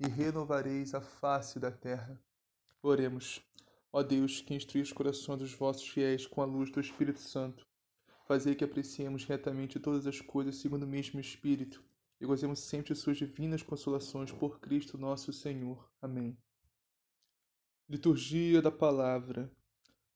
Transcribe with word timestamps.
e 0.00 0.08
renovareis 0.08 0.94
a 0.94 1.00
face 1.00 1.60
da 1.60 1.70
terra. 1.70 2.18
Oremos. 2.82 3.42
Ó 3.92 4.02
Deus, 4.02 4.40
que 4.40 4.54
instrui 4.54 4.80
os 4.80 4.92
corações 4.92 5.40
dos 5.40 5.52
vossos 5.52 5.86
fiéis 5.86 6.26
com 6.26 6.40
a 6.40 6.46
luz 6.46 6.70
do 6.70 6.80
Espírito 6.80 7.20
Santo, 7.20 7.66
fazei 8.26 8.54
que 8.54 8.64
apreciemos 8.64 9.24
retamente 9.24 9.78
todas 9.78 10.06
as 10.06 10.20
coisas 10.20 10.56
segundo 10.56 10.84
o 10.84 10.88
mesmo 10.88 11.20
Espírito 11.20 11.84
e 12.18 12.24
gozemos 12.24 12.60
sempre 12.60 12.94
suas 12.94 13.18
divinas 13.18 13.62
consolações 13.62 14.32
por 14.32 14.58
Cristo 14.60 14.96
nosso 14.96 15.32
Senhor. 15.32 15.90
Amém. 16.00 16.36
Liturgia 17.88 18.62
da 18.62 18.70
Palavra, 18.70 19.50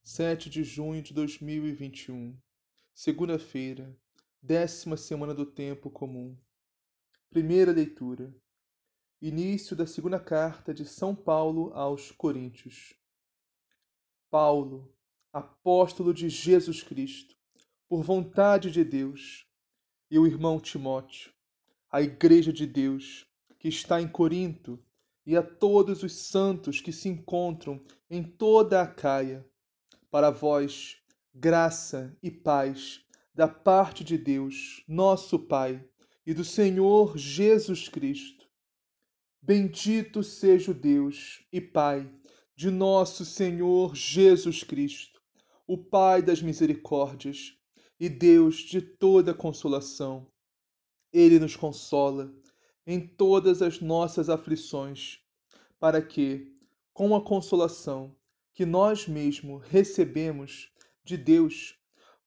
7 0.03 0.49
de 0.49 0.63
junho 0.63 1.03
de 1.03 1.13
2021, 1.13 2.39
segunda-feira, 2.95 3.95
décima 4.41 4.97
semana 4.97 5.35
do 5.35 5.45
Tempo 5.45 5.91
Comum. 5.91 6.39
Primeira 7.29 7.73
leitura. 7.73 8.33
Início 9.27 9.75
da 9.75 9.87
segunda 9.87 10.21
carta 10.21 10.75
de 10.75 10.85
São 10.85 11.15
Paulo 11.15 11.73
aos 11.73 12.11
Coríntios. 12.11 12.93
Paulo, 14.31 14.95
apóstolo 15.33 16.13
de 16.13 16.29
Jesus 16.29 16.83
Cristo, 16.83 17.35
por 17.89 18.03
vontade 18.05 18.71
de 18.71 18.85
Deus, 18.85 19.47
e 20.11 20.19
o 20.19 20.27
irmão 20.27 20.61
Timóteo, 20.61 21.33
a 21.91 22.03
igreja 22.03 22.53
de 22.53 22.67
Deus 22.67 23.27
que 23.59 23.67
está 23.67 23.99
em 23.99 24.07
Corinto, 24.07 24.79
e 25.25 25.35
a 25.39 25.43
todos 25.43 26.03
os 26.03 26.13
santos 26.13 26.83
que 26.83 26.93
se 26.93 27.09
encontram 27.09 27.83
em 28.11 28.23
toda 28.23 28.83
a 28.83 28.87
Caia, 28.87 29.43
para 30.11 30.29
vós, 30.29 30.99
graça 31.35 32.15
e 32.23 32.31
paz 32.31 33.03
da 33.35 33.49
parte 33.49 34.05
de 34.05 34.19
Deus, 34.19 34.85
nosso 34.87 35.39
Pai, 35.39 35.83
e 36.27 36.35
do 36.35 36.45
Senhor 36.45 37.17
Jesus 37.17 37.89
Cristo 37.89 38.34
Bendito 39.47 40.23
seja 40.23 40.71
o 40.71 40.75
Deus 40.75 41.45
e 41.53 41.61
Pai 41.61 42.11
de 42.57 42.71
nosso 42.71 43.27
Senhor 43.27 43.95
Jesus 43.95 44.65
Cristo, 44.65 45.21
o 45.67 45.77
Pai 45.77 46.23
das 46.23 46.41
misericórdias 46.41 47.55
e 48.01 48.09
Deus 48.09 48.57
de 48.57 48.81
toda 48.81 49.35
consolação. 49.35 50.27
Ele 51.13 51.39
nos 51.39 51.57
consola 51.57 52.35
em 52.87 53.07
todas 53.07 53.61
as 53.61 53.83
nossas 53.83 54.31
aflições, 54.31 55.21
para 55.79 56.01
que, 56.01 56.57
com 56.95 57.15
a 57.15 57.23
consolação 57.23 58.17
que 58.55 58.65
nós 58.65 59.07
mesmos 59.07 59.63
recebemos 59.69 60.73
de 61.05 61.19
Deus, 61.19 61.79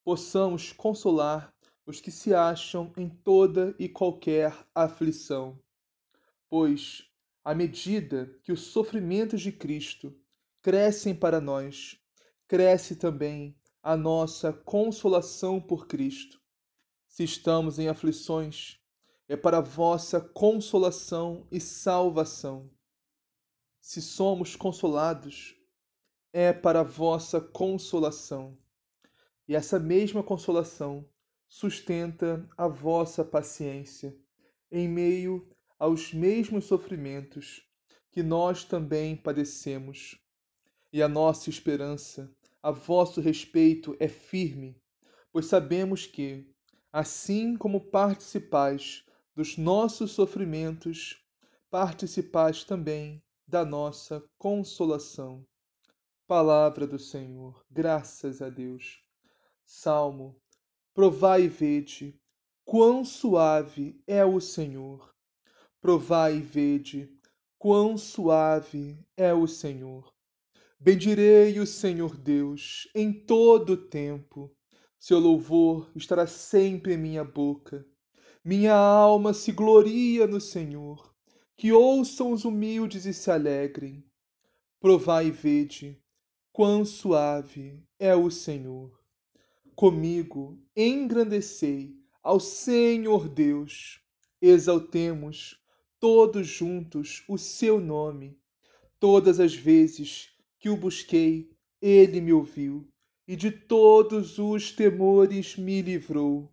possamos 0.04 0.72
consolar 0.72 1.52
os 1.84 2.00
que 2.00 2.12
se 2.12 2.32
acham 2.32 2.94
em 2.96 3.10
toda 3.10 3.76
e 3.80 3.90
qualquer 3.90 4.56
aflição. 4.76 5.60
Pois 6.50 7.08
à 7.48 7.56
medida 7.56 8.38
que 8.44 8.52
os 8.52 8.60
sofrimentos 8.60 9.42
de 9.42 9.54
Cristo 9.54 10.14
crescem 10.62 11.16
para 11.16 11.40
nós, 11.40 11.98
cresce 12.46 12.98
também 12.98 13.58
a 13.82 13.96
nossa 13.96 14.52
consolação 14.52 15.62
por 15.62 15.88
Cristo. 15.88 16.42
Se 17.08 17.24
estamos 17.24 17.80
em 17.80 17.88
aflições, 17.88 18.78
é 19.30 19.38
para 19.38 19.62
vossa 19.62 20.20
consolação 20.20 21.48
e 21.50 21.62
salvação. 21.62 22.70
Se 23.80 24.02
somos 24.02 24.58
consolados, 24.58 25.56
é 26.34 26.52
para 26.52 26.84
vossa 26.84 27.40
consolação. 27.40 28.58
E 29.48 29.56
essa 29.56 29.80
mesma 29.80 30.22
consolação 30.22 31.10
sustenta 31.48 32.46
a 32.58 32.68
vossa 32.68 33.24
paciência 33.24 34.14
em 34.70 34.86
meio 34.90 35.50
aos 35.80 36.14
mesmos 36.14 36.66
sofrimentos 36.66 37.62
que 38.12 38.24
nós 38.24 38.64
também 38.64 39.16
padecemos. 39.16 40.20
E 40.92 41.04
a 41.04 41.08
nossa 41.08 41.50
esperança 41.50 42.34
a 42.64 42.72
vosso 42.72 43.22
respeito 43.22 43.96
é 44.00 44.08
firme, 44.08 44.82
pois 45.32 45.46
sabemos 45.46 46.08
que, 46.08 46.50
assim 46.92 47.56
como 47.56 47.80
participais 47.80 49.06
dos 49.36 49.58
nossos 49.58 50.12
sofrimentos, 50.12 51.24
participais 51.70 52.64
também 52.64 53.22
da 53.48 53.64
nossa 53.64 54.24
consolação. 54.38 55.46
Palavra 56.26 56.88
do 56.88 56.98
Senhor, 56.98 57.64
graças 57.70 58.42
a 58.42 58.50
Deus. 58.50 59.04
Salmo: 59.64 60.42
Provai 60.94 61.44
e 61.44 61.48
vede 61.48 62.20
quão 62.66 63.06
suave 63.06 64.02
é 64.08 64.26
o 64.26 64.42
Senhor 64.42 65.16
Provai 65.80 66.38
e 66.38 66.42
vede 66.42 67.10
quão 67.60 67.98
suave 67.98 68.98
é 69.16 69.34
o 69.34 69.48
Senhor. 69.48 70.12
Bendirei 70.80 71.60
o 71.60 71.68
Senhor 71.68 72.18
Deus 72.18 72.88
em 72.96 73.14
todo 73.14 73.74
o 73.74 73.78
tempo. 73.78 74.52
Seu 75.00 75.20
louvor 75.20 75.92
estará 75.96 76.26
sempre 76.26 76.94
em 76.94 76.98
minha 76.98 77.24
boca. 77.24 77.86
Minha 78.44 78.76
alma 78.76 79.34
se 79.34 79.52
gloria 79.52 80.26
no 80.26 80.42
Senhor. 80.42 81.16
Que 81.56 81.72
ouçam 81.72 82.32
os 82.32 82.44
humildes 82.44 83.06
e 83.06 83.14
se 83.14 83.30
alegrem. 83.30 84.04
Provai 84.80 85.28
e 85.28 85.32
vede 85.32 86.02
quão 86.52 86.84
suave 86.84 87.84
é 88.00 88.16
o 88.16 88.32
Senhor. 88.32 89.00
Comigo 89.76 90.60
engrandecei 90.76 91.96
ao 92.24 92.40
Senhor 92.40 93.30
Deus. 93.30 94.02
Exaltemos 94.42 95.60
todos 96.00 96.48
juntos 96.48 97.24
o 97.28 97.38
seu 97.38 97.80
nome. 97.80 98.40
Todas 99.00 99.40
as 99.40 99.54
vezes 99.54 100.30
que 100.60 100.70
o 100.70 100.78
busquei, 100.78 101.52
ele 101.82 102.20
me 102.22 102.34
ouviu 102.34 102.88
e 103.28 103.36
de 103.36 103.52
todos 103.52 104.40
os 104.40 104.72
temores 104.72 105.58
me 105.58 105.82
livrou. 105.82 106.52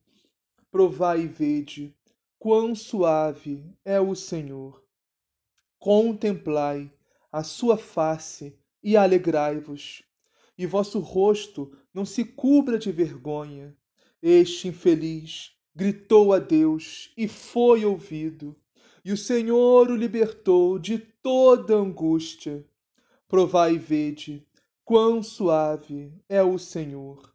Provai 0.70 1.22
e 1.22 1.28
vede 1.28 1.94
quão 2.38 2.74
suave 2.74 3.64
é 3.84 4.00
o 4.00 4.14
Senhor. 4.14 4.82
Contemplai 5.78 6.92
a 7.30 7.42
sua 7.42 7.76
face 7.76 8.58
e 8.82 8.96
alegrai-vos, 8.96 10.02
e 10.58 10.66
vosso 10.66 10.98
rosto 10.98 11.76
não 11.92 12.04
se 12.04 12.24
cubra 12.24 12.78
de 12.78 12.90
vergonha. 12.92 13.76
Este 14.20 14.68
infeliz 14.68 15.52
gritou 15.74 16.32
a 16.32 16.38
Deus 16.38 17.12
e 17.16 17.28
foi 17.28 17.84
ouvido 17.84 18.56
e 19.04 19.12
o 19.12 19.16
Senhor 19.16 19.90
o 19.90 19.96
libertou 19.96 20.78
de 20.78 20.98
toda 20.98 21.74
angústia. 21.74 22.64
Provai 23.28 23.74
e 23.74 23.78
vede 23.78 24.46
quão 24.82 25.22
suave 25.22 26.10
é 26.26 26.42
o 26.42 26.58
Senhor. 26.58 27.34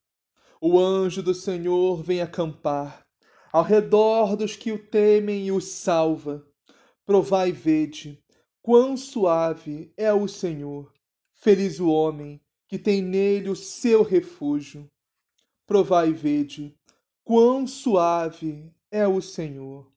O 0.60 0.80
anjo 0.80 1.22
do 1.22 1.34
Senhor 1.34 2.02
vem 2.02 2.22
acampar 2.22 3.06
ao 3.54 3.64
redor 3.64 4.36
dos 4.36 4.56
que 4.56 4.72
o 4.72 4.84
temem 4.88 5.46
e 5.46 5.52
o 5.52 5.62
salva. 5.62 6.44
Provai 7.06 7.50
e 7.50 7.52
vede 7.52 8.24
quão 8.64 8.98
suave 8.98 9.94
é 9.96 10.12
o 10.12 10.28
Senhor. 10.28 10.92
Feliz 11.36 11.80
o 11.80 11.90
homem 11.90 12.42
que 12.68 12.80
tem 12.80 13.02
nele 13.02 13.50
o 13.50 13.56
seu 13.56 14.02
refúgio. 14.02 14.90
Provai 15.68 16.10
e 16.10 16.14
vede 16.14 16.76
quão 17.24 17.68
suave 17.68 18.74
é 18.92 19.08
o 19.08 19.22
Senhor. 19.22 19.92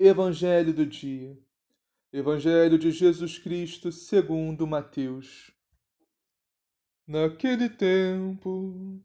Evangelho 0.00 0.72
do 0.72 0.86
dia. 0.86 1.36
Evangelho 2.12 2.78
de 2.78 2.92
Jesus 2.92 3.36
Cristo 3.36 3.90
segundo 3.90 4.64
Mateus. 4.64 5.50
Naquele 7.04 7.68
tempo, 7.68 9.02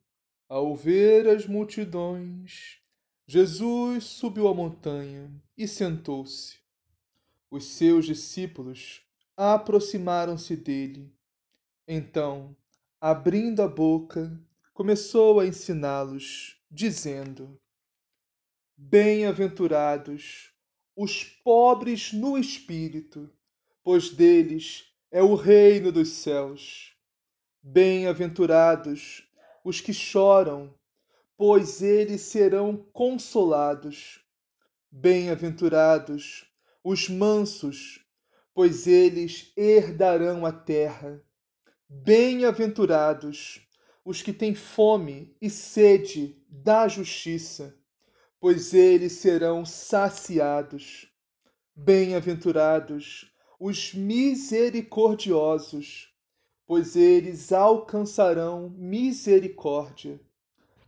ao 0.48 0.76
ver 0.76 1.28
as 1.28 1.48
multidões, 1.48 2.80
Jesus 3.26 4.04
subiu 4.04 4.48
a 4.48 4.54
montanha 4.54 5.34
e 5.58 5.68
sentou-se. 5.68 6.60
Os 7.50 7.66
seus 7.66 8.06
discípulos 8.06 9.04
aproximaram-se 9.36 10.56
dele. 10.56 11.12
Então, 11.88 12.56
abrindo 13.02 13.64
a 13.64 13.68
boca, 13.68 14.40
começou 14.76 15.40
a 15.40 15.48
ensiná-los, 15.48 16.64
dizendo: 16.70 17.60
Bem-aventurados 18.78 20.53
os 20.96 21.24
pobres 21.24 22.14
no 22.14 22.38
espírito, 22.38 23.30
pois 23.84 24.10
deles 24.10 24.86
é 25.12 25.24
o 25.24 25.36
reino 25.36 25.92
dos 25.92 26.10
céus. 26.10 26.94
Bem-aventurados 27.62 29.28
os 29.64 29.82
que 29.82 29.94
choram, 29.94 30.74
pois 31.36 31.82
eles 31.82 32.22
serão 32.22 32.78
consolados. 32.94 34.20
Bem-aventurados 34.92 36.46
os 36.84 37.10
mansos, 37.10 38.06
pois 38.54 38.86
eles 38.86 39.52
herdarão 39.58 40.46
a 40.46 40.52
terra. 40.52 41.24
Bem-aventurados 41.90 43.62
os 44.06 44.22
que 44.22 44.34
têm 44.34 44.54
fome 44.54 45.36
e 45.42 45.50
sede 45.50 46.44
da 46.50 46.88
justiça 46.88 47.76
pois 48.44 48.74
eles 48.74 49.14
serão 49.14 49.64
saciados. 49.64 51.08
Bem-aventurados 51.74 53.32
os 53.58 53.94
misericordiosos, 53.94 56.14
pois 56.68 56.98
eles 56.98 57.54
alcançarão 57.54 58.70
misericórdia. 58.72 60.20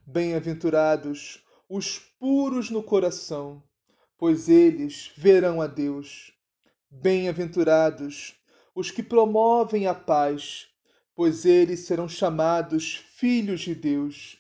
Bem-aventurados 0.06 1.46
os 1.70 1.98
puros 1.98 2.70
no 2.70 2.84
coração, 2.84 3.64
pois 4.18 4.50
eles 4.50 5.14
verão 5.16 5.62
a 5.62 5.68
Deus. 5.68 6.34
Bem-aventurados 6.92 8.36
os 8.76 8.92
que 8.92 9.02
promovem 9.02 9.88
a 9.88 9.96
paz, 9.96 10.68
pois 11.16 11.46
eles 11.46 11.86
serão 11.86 12.10
chamados 12.10 12.96
filhos 12.96 13.62
de 13.62 13.74
Deus. 13.74 14.38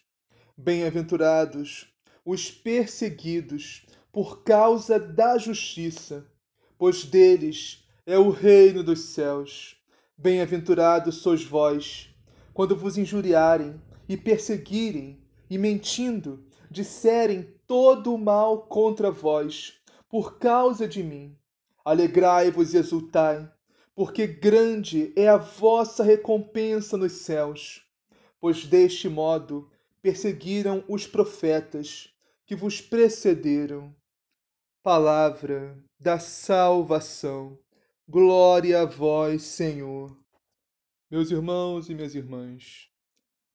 Bem-aventurados 0.57 1.94
os 2.25 2.49
perseguidos 2.49 3.85
por 4.11 4.43
causa 4.43 4.99
da 4.99 5.37
justiça, 5.37 6.25
pois 6.75 7.05
deles 7.05 7.85
é 8.03 8.17
o 8.17 8.31
reino 8.31 8.83
dos 8.83 9.01
céus. 9.01 9.77
Bem-aventurados 10.17 11.17
sois 11.17 11.43
vós, 11.43 12.09
quando 12.51 12.75
vos 12.75 12.97
injuriarem 12.97 13.79
e 14.09 14.17
perseguirem, 14.17 15.21
e 15.47 15.57
mentindo, 15.59 16.43
disserem 16.71 17.53
todo 17.67 18.11
o 18.11 18.17
mal 18.17 18.63
contra 18.63 19.11
vós, 19.11 19.73
por 20.09 20.39
causa 20.39 20.87
de 20.87 21.03
mim. 21.03 21.37
Alegrai-vos 21.83 22.73
e 22.73 22.77
exultai, 22.77 23.47
porque 23.93 24.25
grande 24.25 25.13
é 25.15 25.27
a 25.27 25.37
vossa 25.37 26.03
recompensa 26.03 26.97
nos 26.97 27.11
céus. 27.11 27.85
Pois 28.39 28.65
deste 28.65 29.07
modo 29.07 29.69
perseguiram 30.01 30.83
os 30.87 31.05
profetas 31.05 32.14
que 32.45 32.55
vos 32.55 32.79
precederam. 32.79 33.95
Palavra 34.83 35.83
da 35.99 36.19
salvação. 36.19 37.59
Glória 38.07 38.81
a 38.81 38.85
vós, 38.85 39.41
Senhor. 39.41 40.15
Meus 41.09 41.31
irmãos 41.31 41.89
e 41.89 41.95
minhas 41.95 42.13
irmãs, 42.13 42.91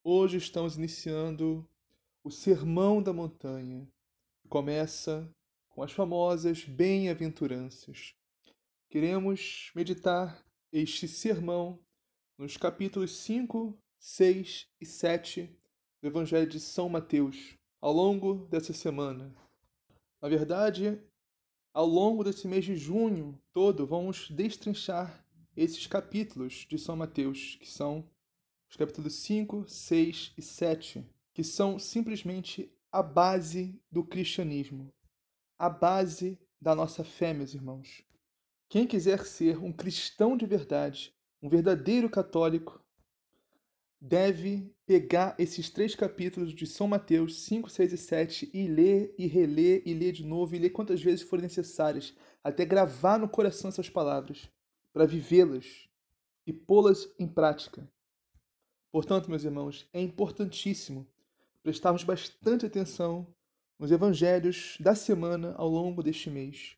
hoje 0.02 0.38
estamos 0.38 0.76
iniciando 0.76 1.68
o 2.24 2.30
Sermão 2.30 3.00
da 3.00 3.12
Montanha. 3.12 3.88
Começa 4.48 5.32
com 5.68 5.84
as 5.84 5.92
famosas 5.92 6.64
bem-aventuranças. 6.64 8.16
Queremos 8.88 9.70
meditar 9.72 10.44
este 10.72 11.06
sermão 11.06 11.78
nos 12.36 12.56
capítulos 12.56 13.16
5, 13.18 13.78
6 14.00 14.68
e 14.80 14.86
7 14.86 15.56
do 16.02 16.08
Evangelho 16.08 16.48
de 16.48 16.58
São 16.58 16.88
Mateus 16.88 17.59
ao 17.80 17.92
longo 17.92 18.46
dessa 18.48 18.72
semana. 18.72 19.34
Na 20.20 20.28
verdade, 20.28 21.00
ao 21.72 21.86
longo 21.86 22.22
desse 22.22 22.46
mês 22.46 22.64
de 22.64 22.76
junho 22.76 23.40
todo, 23.52 23.86
vamos 23.86 24.28
destrinchar 24.30 25.24
esses 25.56 25.86
capítulos 25.86 26.66
de 26.68 26.78
São 26.78 26.94
Mateus, 26.94 27.56
que 27.56 27.68
são 27.68 28.08
os 28.68 28.76
capítulos 28.76 29.14
5, 29.14 29.66
6 29.66 30.34
e 30.36 30.42
7, 30.42 31.06
que 31.34 31.42
são 31.42 31.78
simplesmente 31.78 32.70
a 32.92 33.02
base 33.02 33.80
do 33.90 34.04
cristianismo, 34.04 34.92
a 35.58 35.70
base 35.70 36.38
da 36.60 36.74
nossa 36.74 37.02
fé, 37.02 37.32
meus 37.32 37.54
irmãos. 37.54 38.04
Quem 38.68 38.86
quiser 38.86 39.24
ser 39.24 39.58
um 39.58 39.72
cristão 39.72 40.36
de 40.36 40.44
verdade, 40.44 41.14
um 41.42 41.48
verdadeiro 41.48 42.10
católico, 42.10 42.84
deve 44.00 44.74
pegar 44.86 45.34
esses 45.38 45.68
três 45.68 45.94
capítulos 45.94 46.54
de 46.54 46.66
São 46.66 46.88
Mateus 46.88 47.44
5, 47.44 47.68
6 47.68 47.92
e 47.92 47.98
7 47.98 48.50
e 48.54 48.66
ler 48.66 49.14
e 49.18 49.26
reler 49.26 49.82
e 49.84 49.92
ler 49.92 50.12
de 50.12 50.24
novo 50.24 50.54
e 50.54 50.58
ler 50.58 50.70
quantas 50.70 51.02
vezes 51.02 51.20
forem 51.20 51.42
necessárias, 51.42 52.14
até 52.42 52.64
gravar 52.64 53.18
no 53.18 53.28
coração 53.28 53.68
essas 53.68 53.90
palavras, 53.90 54.48
para 54.92 55.06
vivê-las 55.06 55.88
e 56.46 56.52
pô-las 56.52 57.12
em 57.18 57.28
prática. 57.28 57.86
Portanto, 58.90 59.28
meus 59.28 59.44
irmãos, 59.44 59.88
é 59.92 60.00
importantíssimo 60.00 61.06
prestarmos 61.62 62.02
bastante 62.02 62.64
atenção 62.64 63.26
nos 63.78 63.92
evangelhos 63.92 64.76
da 64.80 64.94
semana 64.94 65.54
ao 65.56 65.68
longo 65.68 66.02
deste 66.02 66.30
mês. 66.30 66.76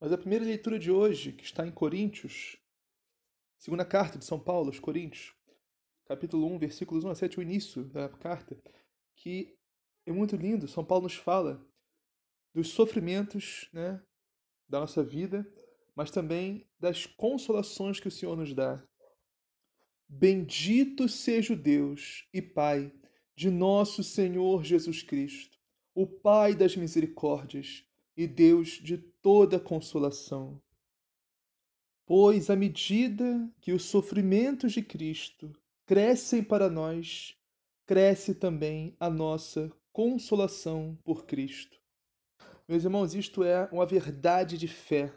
Mas 0.00 0.12
a 0.12 0.18
primeira 0.18 0.44
leitura 0.44 0.78
de 0.78 0.90
hoje, 0.90 1.32
que 1.32 1.44
está 1.44 1.66
em 1.66 1.72
Coríntios, 1.72 2.56
segunda 3.58 3.84
carta 3.84 4.18
de 4.18 4.24
São 4.24 4.38
Paulo 4.38 4.68
aos 4.68 4.78
Coríntios, 4.78 5.37
capítulo 6.08 6.46
1, 6.54 6.58
versículos 6.58 7.04
1 7.04 7.10
a 7.10 7.14
7, 7.14 7.38
o 7.38 7.42
início 7.42 7.84
da 7.84 8.08
carta, 8.08 8.58
que 9.14 9.54
é 10.06 10.12
muito 10.12 10.36
lindo. 10.36 10.66
São 10.66 10.82
Paulo 10.82 11.04
nos 11.04 11.14
fala 11.14 11.62
dos 12.54 12.70
sofrimentos 12.70 13.68
né, 13.74 14.02
da 14.66 14.80
nossa 14.80 15.04
vida, 15.04 15.46
mas 15.94 16.10
também 16.10 16.66
das 16.80 17.04
consolações 17.04 18.00
que 18.00 18.08
o 18.08 18.10
Senhor 18.10 18.34
nos 18.34 18.54
dá. 18.54 18.82
Bendito 20.08 21.06
seja 21.10 21.52
o 21.52 21.56
Deus 21.56 22.26
e 22.32 22.40
Pai 22.40 22.90
de 23.36 23.50
nosso 23.50 24.02
Senhor 24.02 24.64
Jesus 24.64 25.02
Cristo, 25.02 25.58
o 25.94 26.06
Pai 26.06 26.54
das 26.54 26.74
misericórdias 26.74 27.84
e 28.16 28.26
Deus 28.26 28.80
de 28.82 28.96
toda 28.96 29.60
consolação. 29.60 30.58
Pois 32.06 32.48
à 32.48 32.56
medida 32.56 33.52
que 33.60 33.72
os 33.72 33.84
sofrimentos 33.84 34.72
de 34.72 34.82
Cristo 34.82 35.52
crescem 35.88 36.44
para 36.44 36.68
nós, 36.68 37.34
cresce 37.86 38.34
também 38.34 38.94
a 39.00 39.08
nossa 39.08 39.72
consolação 39.90 40.98
por 41.02 41.24
Cristo. 41.24 41.80
Meus 42.68 42.84
irmãos, 42.84 43.14
isto 43.14 43.42
é 43.42 43.66
uma 43.72 43.86
verdade 43.86 44.58
de 44.58 44.68
fé. 44.68 45.10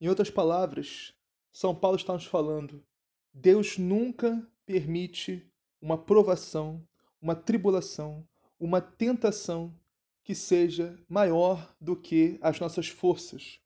Em 0.00 0.08
outras 0.08 0.30
palavras, 0.30 1.12
São 1.52 1.74
Paulo 1.74 1.98
está 1.98 2.14
nos 2.14 2.24
falando: 2.24 2.82
Deus 3.30 3.76
nunca 3.76 4.42
permite 4.64 5.46
uma 5.82 5.98
provação, 5.98 6.82
uma 7.20 7.36
tribulação, 7.36 8.26
uma 8.58 8.80
tentação 8.80 9.78
que 10.24 10.34
seja 10.34 10.98
maior 11.06 11.76
do 11.78 11.94
que 11.94 12.38
as 12.40 12.58
nossas 12.58 12.88
forças. 12.88 13.60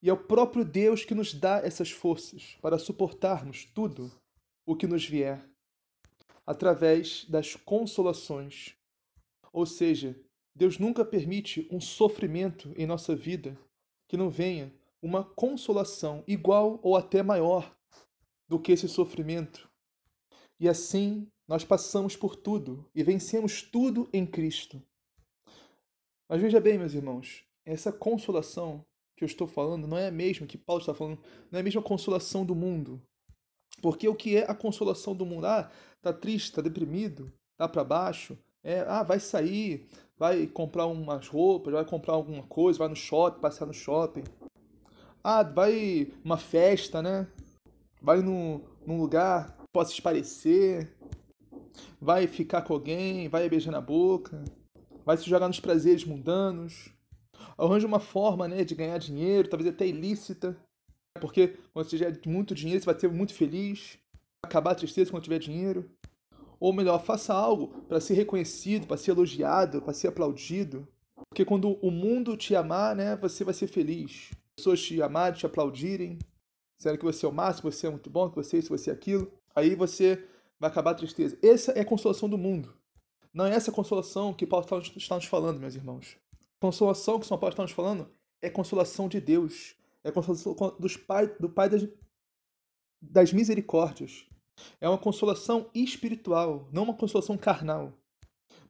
E 0.00 0.08
é 0.08 0.12
o 0.14 0.24
próprio 0.24 0.64
Deus 0.64 1.04
que 1.04 1.14
nos 1.14 1.34
dá 1.34 1.58
essas 1.58 1.90
forças 1.90 2.56
para 2.62 2.78
suportarmos 2.78 3.66
tudo 3.74 4.10
o 4.68 4.76
que 4.76 4.86
nos 4.86 5.02
vier, 5.06 5.42
através 6.46 7.24
das 7.24 7.56
consolações. 7.56 8.74
Ou 9.50 9.64
seja, 9.64 10.14
Deus 10.54 10.78
nunca 10.78 11.06
permite 11.06 11.66
um 11.70 11.80
sofrimento 11.80 12.74
em 12.76 12.84
nossa 12.84 13.16
vida 13.16 13.58
que 14.06 14.14
não 14.14 14.28
venha 14.28 14.70
uma 15.00 15.24
consolação 15.24 16.22
igual 16.28 16.78
ou 16.82 16.96
até 16.96 17.22
maior 17.22 17.74
do 18.46 18.60
que 18.60 18.72
esse 18.72 18.86
sofrimento. 18.90 19.66
E 20.60 20.68
assim 20.68 21.26
nós 21.48 21.64
passamos 21.64 22.14
por 22.14 22.36
tudo 22.36 22.86
e 22.94 23.02
vencemos 23.02 23.62
tudo 23.62 24.06
em 24.12 24.26
Cristo. 24.26 24.82
Mas 26.28 26.42
veja 26.42 26.60
bem, 26.60 26.76
meus 26.76 26.92
irmãos, 26.92 27.42
essa 27.64 27.90
consolação 27.90 28.84
que 29.16 29.24
eu 29.24 29.26
estou 29.26 29.46
falando 29.46 29.86
não 29.86 29.96
é 29.96 30.08
a 30.08 30.12
mesma 30.12 30.46
que 30.46 30.58
Paulo 30.58 30.82
está 30.82 30.92
falando, 30.92 31.22
não 31.50 31.56
é 31.56 31.60
a 31.60 31.64
mesma 31.64 31.80
consolação 31.80 32.44
do 32.44 32.54
mundo. 32.54 33.02
Porque 33.80 34.08
o 34.08 34.14
que 34.14 34.36
é 34.36 34.50
a 34.50 34.54
consolação 34.54 35.14
do 35.14 35.26
mundo? 35.26 35.46
Ah, 35.46 35.70
tá 36.02 36.12
triste, 36.12 36.52
tá 36.52 36.62
deprimido, 36.62 37.32
tá 37.56 37.68
para 37.68 37.84
baixo. 37.84 38.36
É, 38.62 38.80
ah, 38.88 39.02
vai 39.02 39.20
sair, 39.20 39.86
vai 40.18 40.46
comprar 40.46 40.86
umas 40.86 41.28
roupas, 41.28 41.72
vai 41.72 41.84
comprar 41.84 42.14
alguma 42.14 42.42
coisa, 42.42 42.78
vai 42.78 42.88
no 42.88 42.96
shopping, 42.96 43.40
passear 43.40 43.66
no 43.66 43.74
shopping. 43.74 44.24
Ah, 45.22 45.42
vai 45.42 46.12
uma 46.24 46.36
festa, 46.36 47.02
né? 47.02 47.26
Vai 48.02 48.20
num, 48.20 48.60
num 48.86 49.00
lugar 49.00 49.56
que 49.56 49.64
possa 49.72 49.92
esparecer. 49.92 50.92
Vai 52.00 52.26
ficar 52.26 52.62
com 52.62 52.72
alguém, 52.72 53.28
vai 53.28 53.48
beijar 53.48 53.70
na 53.70 53.80
boca. 53.80 54.42
Vai 55.04 55.16
se 55.16 55.28
jogar 55.28 55.48
nos 55.48 55.60
prazeres 55.60 56.04
mundanos. 56.04 56.90
Arranja 57.56 57.86
uma 57.86 58.00
forma 58.00 58.46
né, 58.46 58.64
de 58.64 58.74
ganhar 58.74 58.98
dinheiro, 58.98 59.48
talvez 59.48 59.72
até 59.72 59.86
ilícita. 59.86 60.56
Porque 61.18 61.56
quando 61.72 61.88
você 61.88 61.98
tiver 61.98 62.20
muito 62.26 62.54
dinheiro, 62.54 62.80
você 62.80 62.86
vai 62.86 62.98
ser 62.98 63.08
muito 63.08 63.34
feliz. 63.34 63.98
Acabar 64.44 64.72
a 64.72 64.74
tristeza 64.74 65.10
quando 65.10 65.24
tiver 65.24 65.38
dinheiro. 65.38 65.90
Ou 66.60 66.72
melhor, 66.72 67.02
faça 67.04 67.34
algo 67.34 67.68
para 67.88 68.00
ser 68.00 68.14
reconhecido, 68.14 68.86
para 68.86 68.96
ser 68.96 69.12
elogiado, 69.12 69.82
para 69.82 69.92
ser 69.92 70.08
aplaudido. 70.08 70.86
Porque 71.28 71.44
quando 71.44 71.78
o 71.84 71.90
mundo 71.90 72.36
te 72.36 72.54
amar, 72.54 72.96
né, 72.96 73.16
você 73.16 73.44
vai 73.44 73.54
ser 73.54 73.66
feliz. 73.66 74.30
As 74.32 74.64
pessoas 74.64 74.82
te 74.82 75.00
amarem, 75.02 75.38
te 75.38 75.46
aplaudirem, 75.46 76.18
dizendo 76.78 76.98
que 76.98 77.04
você 77.04 77.26
é 77.26 77.28
o 77.28 77.32
máximo, 77.32 77.70
você 77.70 77.86
é 77.86 77.90
muito 77.90 78.10
bom, 78.10 78.28
que 78.28 78.36
você 78.36 78.56
é 78.56 78.58
isso, 78.60 78.76
você 78.76 78.90
é 78.90 78.92
aquilo. 78.92 79.30
Aí 79.54 79.74
você 79.74 80.24
vai 80.58 80.70
acabar 80.70 80.92
a 80.92 80.94
tristeza. 80.94 81.38
Essa 81.42 81.72
é 81.72 81.80
a 81.80 81.84
consolação 81.84 82.28
do 82.28 82.38
mundo. 82.38 82.74
Não 83.32 83.46
é 83.46 83.54
essa 83.54 83.70
consolação 83.70 84.32
que 84.32 84.46
Paulo 84.46 84.66
está 84.96 85.14
nos 85.14 85.26
falando, 85.26 85.60
meus 85.60 85.74
irmãos. 85.74 86.16
Consolação 86.60 87.20
que 87.20 87.26
São 87.26 87.38
Paulo 87.38 87.52
está 87.52 87.62
nos 87.62 87.72
falando 87.72 88.10
é 88.42 88.50
consolação 88.50 89.08
de 89.08 89.20
Deus. 89.20 89.76
É 90.08 90.12
consolação 90.12 90.56
dos 90.78 90.96
pai, 90.96 91.26
do 91.38 91.50
Pai 91.50 91.68
das, 91.68 91.86
das 93.00 93.32
misericórdias. 93.32 94.26
É 94.80 94.88
uma 94.88 94.98
consolação 94.98 95.70
espiritual, 95.74 96.68
não 96.72 96.84
uma 96.84 96.96
consolação 96.96 97.36
carnal. 97.36 97.92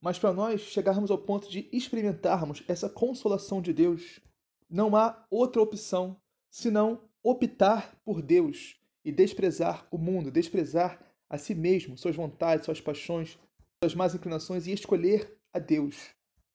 Mas 0.01 0.19
para 0.19 0.33
nós 0.33 0.61
chegarmos 0.61 1.11
ao 1.11 1.19
ponto 1.19 1.49
de 1.49 1.69
experimentarmos 1.73 2.63
essa 2.67 2.89
consolação 2.89 3.63
de 3.63 3.73
Deus, 3.73 4.21
não 4.69 4.97
há 4.97 5.25
outra 5.31 5.63
opção 5.63 6.21
senão 6.51 7.01
optar 7.23 7.97
por 8.05 8.21
Deus 8.21 8.77
e 9.05 9.13
desprezar 9.13 9.87
o 9.91 9.99
mundo, 9.99 10.31
desprezar 10.31 11.01
a 11.31 11.39
si 11.39 11.55
mesmo, 11.55 11.97
suas 11.97 12.17
vontades, 12.17 12.65
suas 12.65 12.81
paixões, 12.81 13.39
suas 13.83 13.95
más 13.95 14.15
inclinações 14.15 14.67
e 14.67 14.73
escolher 14.73 15.39
a 15.53 15.59
Deus. 15.59 16.11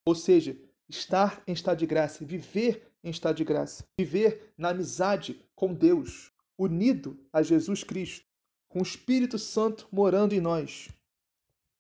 Ou 0.06 0.14
seja, 0.14 0.58
estar 0.90 1.42
em 1.48 1.54
estado 1.54 1.80
de 1.80 1.86
graça, 1.86 2.26
viver 2.26 2.93
em 3.04 3.10
estado 3.10 3.36
de 3.36 3.44
graça, 3.44 3.86
viver 4.00 4.54
na 4.58 4.70
amizade 4.70 5.44
com 5.56 5.74
Deus, 5.74 6.32
unido 6.58 7.20
a 7.32 7.42
Jesus 7.42 7.84
Cristo 7.84 8.26
com 8.74 8.80
o 8.80 8.84
Espírito 8.84 9.38
Santo 9.38 9.88
morando 9.92 10.34
em 10.34 10.42
nós. 10.42 10.90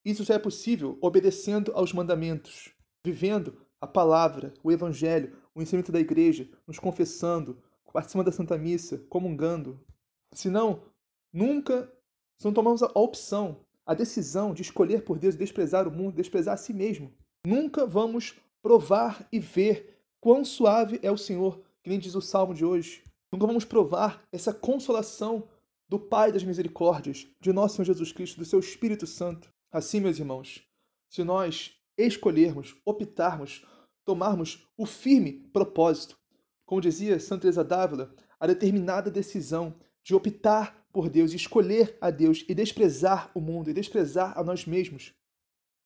Isso 0.06 0.24
só 0.24 0.36
é 0.36 0.39
possível 0.39 0.96
obedecendo 1.01 1.72
aos 1.74 1.92
mandamentos, 1.92 2.72
vivendo 3.03 3.65
a 3.82 3.88
palavra, 3.88 4.53
o 4.63 4.72
evangelho, 4.72 5.36
o 5.56 5.62
ensinamento 5.62 5.92
da 5.92 6.00
igreja, 6.00 6.48
nos 6.68 6.77
confessando, 6.77 7.58
participando 7.92 8.27
da 8.27 8.32
Santa 8.32 8.58
Missa, 8.60 9.00
comungando. 9.10 9.84
Senão, 10.34 10.84
nunca, 11.34 11.92
se 12.39 12.46
não 12.46 12.53
tomarmos 12.53 12.84
a 12.84 12.92
opção, 12.94 13.65
a 13.86 13.96
decisão 13.96 14.53
de 14.53 14.62
escolher 14.62 15.03
por 15.03 15.18
Deus 15.18 15.36
desprezar 15.36 15.88
o 15.88 15.92
mundo, 15.92 16.15
desprezar 16.15 16.53
a 16.53 16.58
si 16.58 16.74
mesmo, 16.74 17.12
nunca 17.46 17.88
vamos 17.88 18.36
provar 18.62 19.27
e 19.32 19.39
ver 19.39 20.00
quão 20.24 20.46
suave 20.46 21.01
é 21.03 21.12
o 21.12 21.18
Senhor, 21.18 21.62
que 21.84 21.89
nem 21.89 22.00
diz 22.00 22.15
o 22.15 22.22
salmo 22.22 22.53
de 22.53 22.63
hoje. 22.63 23.03
Nunca 23.30 23.46
vamos 23.46 23.65
provar 23.65 24.24
essa 24.32 24.53
consolação 24.53 25.50
do 25.89 26.00
Pai 26.00 26.32
das 26.32 26.46
misericórdias, 26.46 27.27
de 27.42 27.51
nosso 27.51 27.75
Senhor 27.75 27.88
Jesus 27.88 28.13
Cristo, 28.13 28.39
do 28.39 28.46
seu 28.46 28.58
Espírito 28.58 29.06
Santo. 29.06 29.53
Assim, 29.70 30.00
meus 30.00 30.18
irmãos, 30.18 30.65
se 31.10 31.25
nós 31.25 31.74
escolhermos, 31.98 32.74
optarmos, 32.86 33.65
tomarmos 34.06 34.65
o 34.77 34.86
firme 34.86 35.34
propósito, 35.51 36.18
como 36.65 36.80
dizia 36.80 37.20
Santa 37.20 37.42
Teresa 37.42 37.62
d'Ávila, 37.62 38.15
a 38.39 38.48
determinada 38.48 39.12
decisão 39.12 39.75
de 40.06 40.15
optar 40.15 40.88
por 40.94 41.10
Deus, 41.10 41.34
escolher 41.34 41.98
a 42.00 42.10
Deus 42.10 42.46
e 42.48 42.56
desprezar 42.56 43.30
o 43.36 43.42
mundo 43.42 43.70
e 43.70 43.74
desprezar 43.74 44.39
a 44.39 44.42
nós 44.42 44.65
mesmos, 44.65 45.13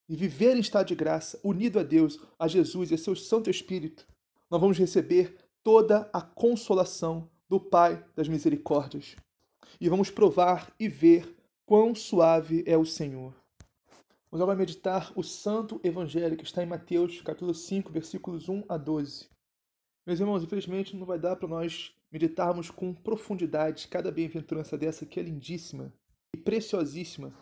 e 0.08 0.14
viver 0.14 0.56
em 0.56 0.60
estado 0.60 0.86
de 0.86 0.94
graça, 0.94 1.40
unido 1.42 1.80
a 1.80 1.82
Deus, 1.82 2.20
a 2.38 2.46
Jesus 2.46 2.92
e 2.92 2.94
a 2.94 2.98
seu 2.98 3.16
Santo 3.16 3.50
Espírito, 3.50 4.06
nós 4.50 4.60
vamos 4.60 4.78
receber 4.78 5.36
toda 5.62 6.08
a 6.12 6.22
consolação 6.22 7.30
do 7.48 7.60
Pai 7.60 8.04
das 8.14 8.28
misericórdias 8.28 9.16
e 9.80 9.88
vamos 9.88 10.10
provar 10.10 10.72
e 10.78 10.88
ver 10.88 11.36
quão 11.66 11.94
suave 11.94 12.64
é 12.66 12.76
o 12.76 12.84
Senhor. 12.84 13.34
Vamos 14.30 14.42
agora 14.42 14.58
meditar 14.58 15.12
o 15.14 15.22
Santo 15.22 15.80
Evangelho 15.84 16.36
que 16.36 16.44
está 16.44 16.62
em 16.62 16.66
Mateus, 16.66 17.20
capítulo 17.20 17.54
5, 17.54 17.92
versículos 17.92 18.48
1 18.48 18.64
a 18.68 18.76
12. 18.76 19.28
Meus 20.06 20.20
irmãos, 20.20 20.42
infelizmente 20.42 20.96
não 20.96 21.06
vai 21.06 21.18
dar 21.18 21.36
para 21.36 21.48
nós 21.48 21.94
meditarmos 22.10 22.70
com 22.70 22.94
profundidade 22.94 23.88
cada 23.88 24.10
bem-aventurança 24.10 24.78
dessa 24.78 25.04
que 25.04 25.20
é 25.20 25.22
lindíssima 25.22 25.92
e 26.34 26.38
preciosíssima, 26.38 27.34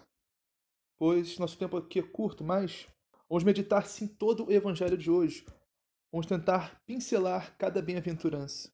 pois 0.99 1.39
nosso 1.39 1.57
tempo 1.57 1.77
aqui 1.77 2.01
é 2.01 2.03
curto, 2.03 2.43
mas 2.43 2.89
vamos 3.29 3.45
meditar 3.45 3.87
sim 3.87 4.09
todo 4.09 4.47
o 4.47 4.53
Evangelho 4.53 4.97
de 4.97 5.11
hoje. 5.11 5.45
Vamos 6.11 6.27
tentar 6.27 6.81
pincelar 6.87 7.57
cada 7.59 7.83
bem-aventurança. 7.83 8.71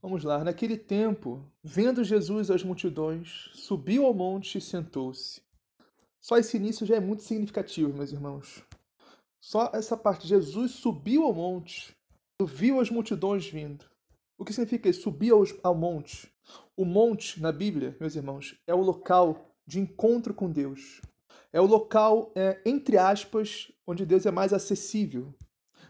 Vamos 0.00 0.24
lá. 0.24 0.42
Naquele 0.42 0.76
tempo, 0.76 1.44
vendo 1.62 2.02
Jesus 2.02 2.50
as 2.50 2.64
multidões, 2.64 3.50
subiu 3.54 4.06
ao 4.06 4.14
monte 4.14 4.58
e 4.58 4.60
sentou-se. 4.60 5.40
Só 6.20 6.36
esse 6.38 6.56
início 6.56 6.86
já 6.86 6.96
é 6.96 7.00
muito 7.00 7.22
significativo, 7.22 7.92
meus 7.92 8.12
irmãos. 8.12 8.64
Só 9.40 9.70
essa 9.74 9.96
parte. 9.96 10.26
Jesus 10.26 10.72
subiu 10.72 11.24
ao 11.24 11.34
monte, 11.34 11.96
viu 12.40 12.80
as 12.80 12.90
multidões 12.90 13.46
vindo. 13.46 13.84
O 14.38 14.44
que 14.44 14.52
significa 14.52 14.88
isso? 14.88 15.02
Subir 15.02 15.32
ao 15.62 15.74
monte. 15.74 16.32
O 16.76 16.84
monte, 16.84 17.40
na 17.40 17.52
Bíblia, 17.52 17.96
meus 18.00 18.16
irmãos, 18.16 18.56
é 18.66 18.74
o 18.74 18.80
local 18.80 19.54
de 19.66 19.78
encontro 19.78 20.34
com 20.34 20.50
Deus. 20.50 21.00
É 21.52 21.60
o 21.60 21.66
local, 21.66 22.32
é, 22.34 22.60
entre 22.64 22.98
aspas, 22.98 23.70
onde 23.86 24.06
Deus 24.06 24.26
é 24.26 24.30
mais 24.30 24.52
acessível. 24.52 25.32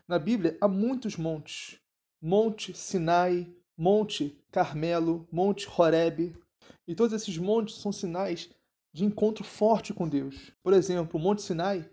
Na 0.09 0.18
Bíblia, 0.18 0.56
há 0.61 0.68
muitos 0.68 1.16
montes. 1.16 1.78
Monte 2.21 2.75
Sinai, 2.75 3.52
Monte 3.76 4.38
Carmelo, 4.50 5.26
Monte 5.30 5.68
Horebe. 5.68 6.37
E 6.87 6.94
todos 6.94 7.12
esses 7.12 7.37
montes 7.38 7.76
são 7.76 7.92
sinais 7.92 8.50
de 8.92 9.04
encontro 9.04 9.44
forte 9.44 9.94
com 9.94 10.09
Deus. 10.09 10.52
Por 10.62 10.73
exemplo, 10.73 11.18
o 11.18 11.23
Monte 11.23 11.42
Sinai, 11.42 11.88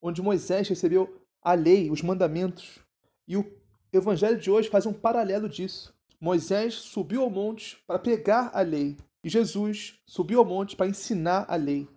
onde 0.00 0.22
Moisés 0.22 0.68
recebeu 0.68 1.20
a 1.42 1.54
lei, 1.54 1.90
os 1.90 2.02
mandamentos. 2.02 2.78
E 3.26 3.36
o 3.36 3.44
evangelho 3.92 4.38
de 4.38 4.50
hoje 4.50 4.68
faz 4.68 4.86
um 4.86 4.92
paralelo 4.92 5.48
disso. 5.48 5.94
Moisés 6.20 6.74
subiu 6.74 7.22
ao 7.22 7.30
monte 7.30 7.78
para 7.86 7.98
pregar 7.98 8.50
a 8.52 8.60
lei 8.60 8.96
e 9.22 9.28
Jesus 9.28 10.00
subiu 10.04 10.40
ao 10.40 10.44
monte 10.44 10.74
para 10.74 10.88
ensinar 10.88 11.46
a 11.48 11.54
lei. 11.54 11.88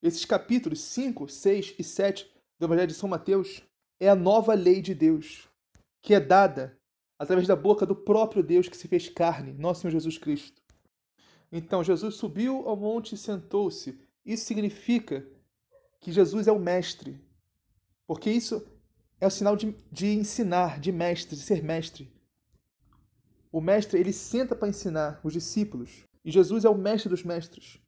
Esses 0.00 0.24
capítulos 0.24 0.80
5, 0.80 1.28
6 1.28 1.74
e 1.78 1.82
7 1.84 2.30
do 2.58 2.66
Evangelho 2.66 2.88
de 2.88 2.94
São 2.94 3.08
Mateus 3.08 3.62
é 4.02 4.08
a 4.08 4.16
nova 4.16 4.52
lei 4.54 4.82
de 4.82 4.96
Deus, 4.96 5.48
que 6.00 6.12
é 6.12 6.18
dada 6.18 6.76
através 7.16 7.46
da 7.46 7.54
boca 7.54 7.86
do 7.86 7.94
próprio 7.94 8.42
Deus 8.42 8.68
que 8.68 8.76
se 8.76 8.88
fez 8.88 9.08
carne, 9.08 9.52
nosso 9.52 9.82
Senhor 9.82 9.92
Jesus 9.92 10.18
Cristo. 10.18 10.60
Então, 11.52 11.84
Jesus 11.84 12.16
subiu 12.16 12.68
ao 12.68 12.76
monte 12.76 13.14
e 13.14 13.16
sentou-se. 13.16 13.96
Isso 14.26 14.44
significa 14.44 15.24
que 16.00 16.10
Jesus 16.10 16.48
é 16.48 16.52
o 16.52 16.58
mestre, 16.58 17.24
porque 18.04 18.28
isso 18.28 18.66
é 19.20 19.26
o 19.28 19.30
sinal 19.30 19.54
de, 19.54 19.72
de 19.92 20.08
ensinar, 20.08 20.80
de 20.80 20.90
mestre, 20.90 21.36
de 21.36 21.42
ser 21.42 21.62
mestre. 21.62 22.12
O 23.52 23.60
mestre, 23.60 24.00
ele 24.00 24.12
senta 24.12 24.56
para 24.56 24.68
ensinar 24.68 25.20
os 25.22 25.32
discípulos, 25.32 26.04
e 26.24 26.30
Jesus 26.32 26.64
é 26.64 26.68
o 26.68 26.76
mestre 26.76 27.08
dos 27.08 27.22
mestres. 27.22 27.78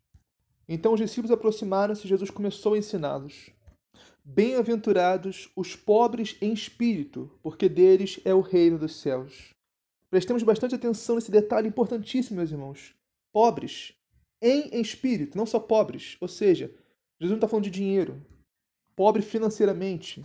Então 0.68 0.92
os 0.92 1.00
discípulos 1.00 1.32
aproximaram-se 1.32 2.06
e 2.06 2.08
Jesus 2.08 2.30
começou 2.30 2.74
a 2.74 2.78
ensiná-los. 2.78 3.50
Bem-aventurados 4.26 5.50
os 5.54 5.76
pobres 5.76 6.38
em 6.40 6.54
espírito, 6.54 7.30
porque 7.42 7.68
deles 7.68 8.18
é 8.24 8.34
o 8.34 8.40
reino 8.40 8.78
dos 8.78 8.96
céus. 8.96 9.50
Prestemos 10.08 10.42
bastante 10.42 10.74
atenção 10.74 11.16
nesse 11.16 11.30
detalhe 11.30 11.68
importantíssimo, 11.68 12.38
meus 12.38 12.50
irmãos. 12.50 12.94
Pobres 13.30 13.94
em 14.40 14.80
espírito, 14.80 15.36
não 15.36 15.44
só 15.44 15.60
pobres. 15.60 16.16
Ou 16.22 16.28
seja, 16.28 16.74
Jesus 17.20 17.30
não 17.30 17.36
está 17.36 17.46
falando 17.46 17.64
de 17.64 17.70
dinheiro. 17.70 18.24
Pobre 18.96 19.20
financeiramente. 19.20 20.24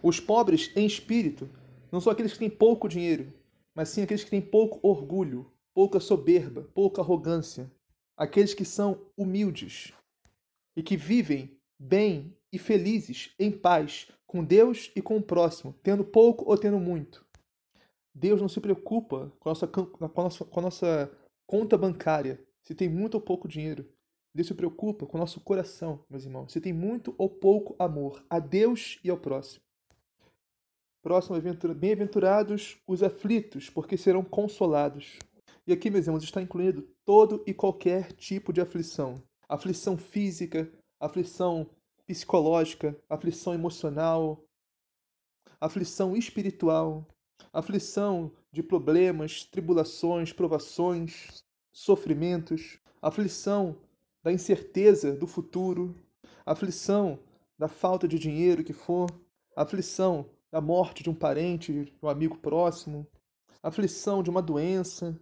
Os 0.00 0.20
pobres 0.20 0.70
em 0.76 0.86
espírito 0.86 1.50
não 1.90 2.00
são 2.00 2.12
aqueles 2.12 2.34
que 2.34 2.38
têm 2.38 2.50
pouco 2.50 2.88
dinheiro, 2.88 3.32
mas 3.74 3.88
sim 3.88 4.02
aqueles 4.02 4.22
que 4.22 4.30
têm 4.30 4.40
pouco 4.40 4.78
orgulho, 4.80 5.50
pouca 5.74 5.98
soberba, 5.98 6.70
pouca 6.72 7.02
arrogância. 7.02 7.68
Aqueles 8.16 8.54
que 8.54 8.64
são 8.64 9.00
humildes 9.16 9.92
e 10.76 10.84
que 10.84 10.96
vivem 10.96 11.58
bem 11.76 12.32
e 12.54 12.58
felizes, 12.58 13.34
em 13.38 13.50
paz, 13.50 14.08
com 14.26 14.44
Deus 14.44 14.92
e 14.94 15.02
com 15.02 15.16
o 15.16 15.22
próximo, 15.22 15.74
tendo 15.82 16.04
pouco 16.04 16.48
ou 16.48 16.56
tendo 16.56 16.78
muito. 16.78 17.26
Deus 18.14 18.40
não 18.40 18.48
se 18.48 18.60
preocupa 18.60 19.32
com 19.40 19.48
a 19.48 19.50
nossa, 19.50 19.66
com 19.66 20.20
a 20.20 20.22
nossa, 20.22 20.44
com 20.44 20.60
a 20.60 20.62
nossa 20.62 21.10
conta 21.46 21.76
bancária, 21.76 22.40
se 22.62 22.74
tem 22.74 22.88
muito 22.88 23.14
ou 23.14 23.20
pouco 23.20 23.48
dinheiro. 23.48 23.84
Deus 24.32 24.48
se 24.48 24.54
preocupa 24.54 25.04
com 25.04 25.16
o 25.16 25.20
nosso 25.20 25.40
coração, 25.40 26.04
meus 26.08 26.24
irmãos, 26.24 26.52
se 26.52 26.60
tem 26.60 26.72
muito 26.72 27.14
ou 27.18 27.28
pouco 27.28 27.74
amor 27.78 28.24
a 28.30 28.38
Deus 28.38 28.98
e 29.02 29.10
ao 29.10 29.18
próximo. 29.18 29.62
Próximo, 31.02 31.36
bem-aventurados 31.74 32.78
os 32.86 33.02
aflitos, 33.02 33.68
porque 33.68 33.96
serão 33.96 34.24
consolados. 34.24 35.18
E 35.66 35.72
aqui, 35.72 35.90
meus 35.90 36.06
irmãos, 36.06 36.24
está 36.24 36.40
incluído 36.40 36.88
todo 37.04 37.42
e 37.46 37.52
qualquer 37.52 38.12
tipo 38.12 38.52
de 38.52 38.60
aflição: 38.60 39.22
aflição 39.48 39.98
física, 39.98 40.70
aflição 41.00 41.68
psicológica, 42.06 42.96
aflição 43.08 43.54
emocional, 43.54 44.44
aflição 45.60 46.16
espiritual, 46.16 47.06
aflição 47.52 48.32
de 48.52 48.62
problemas, 48.62 49.44
tribulações, 49.44 50.32
provações, 50.32 51.42
sofrimentos, 51.72 52.78
aflição 53.00 53.76
da 54.22 54.32
incerteza 54.32 55.12
do 55.12 55.26
futuro, 55.26 55.94
aflição 56.44 57.18
da 57.58 57.68
falta 57.68 58.06
de 58.06 58.18
dinheiro 58.18 58.64
que 58.64 58.72
for, 58.72 59.08
aflição 59.56 60.28
da 60.50 60.60
morte 60.60 61.02
de 61.02 61.10
um 61.10 61.14
parente, 61.14 61.72
de 61.72 61.92
um 62.02 62.08
amigo 62.08 62.38
próximo, 62.38 63.06
aflição 63.62 64.22
de 64.22 64.30
uma 64.30 64.42
doença, 64.42 65.18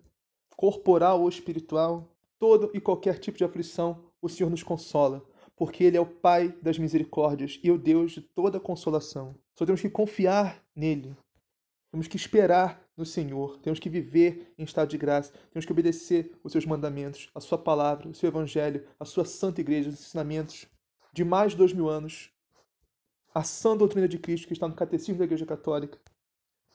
corporal 0.56 1.22
ou 1.22 1.28
espiritual, 1.28 2.14
todo 2.38 2.70
e 2.74 2.80
qualquer 2.80 3.18
tipo 3.18 3.38
de 3.38 3.44
aflição, 3.44 4.04
o 4.20 4.28
Senhor 4.28 4.50
nos 4.50 4.62
consola, 4.62 5.24
porque 5.56 5.85
Ele 5.85 5.97
é 5.97 6.00
o 6.00 6.06
Pai 6.06 6.54
das 6.62 6.78
misericórdias 6.78 7.61
e 7.62 7.71
o 7.71 7.78
Deus 7.78 8.12
de 8.12 8.21
toda 8.21 8.61
consolação. 8.61 9.35
Só 9.56 9.64
temos 9.64 9.80
que 9.80 9.90
confiar 9.90 10.62
nele. 10.75 11.16
Temos 11.90 12.09
que 12.09 12.16
esperar 12.16 12.82
no 12.97 13.04
Senhor, 13.04 13.59
temos 13.59 13.78
que 13.78 13.90
viver 13.90 14.52
em 14.56 14.64
estado 14.64 14.88
de 14.88 14.99
graça, 14.99 15.32
temos 15.50 15.66
que 15.66 15.73
obedecer 15.73 16.32
os 16.42 16.52
seus 16.52 16.64
mandamentos, 16.64 17.30
a 17.35 17.40
sua 17.40 17.59
palavra, 17.59 18.09
o 18.09 18.14
seu 18.14 18.28
evangelho, 18.28 18.87
a 18.99 19.04
sua 19.04 19.25
santa 19.25 19.61
igreja, 19.61 19.90
os 19.90 20.00
ensinamentos 20.00 20.66
de 21.12 21.25
mais 21.25 21.52
de 21.52 21.59
dois 21.59 21.73
mil 21.73 21.88
anos, 21.88 22.30
a 23.35 23.42
sã 23.42 23.76
doutrina 23.76 24.09
de 24.09 24.18
Cristo 24.18 24.47
que 24.47 24.52
está 24.52 24.68
no 24.68 24.75
catecismo 24.75 25.18
da 25.18 25.25
Igreja 25.25 25.47
Católica. 25.47 25.99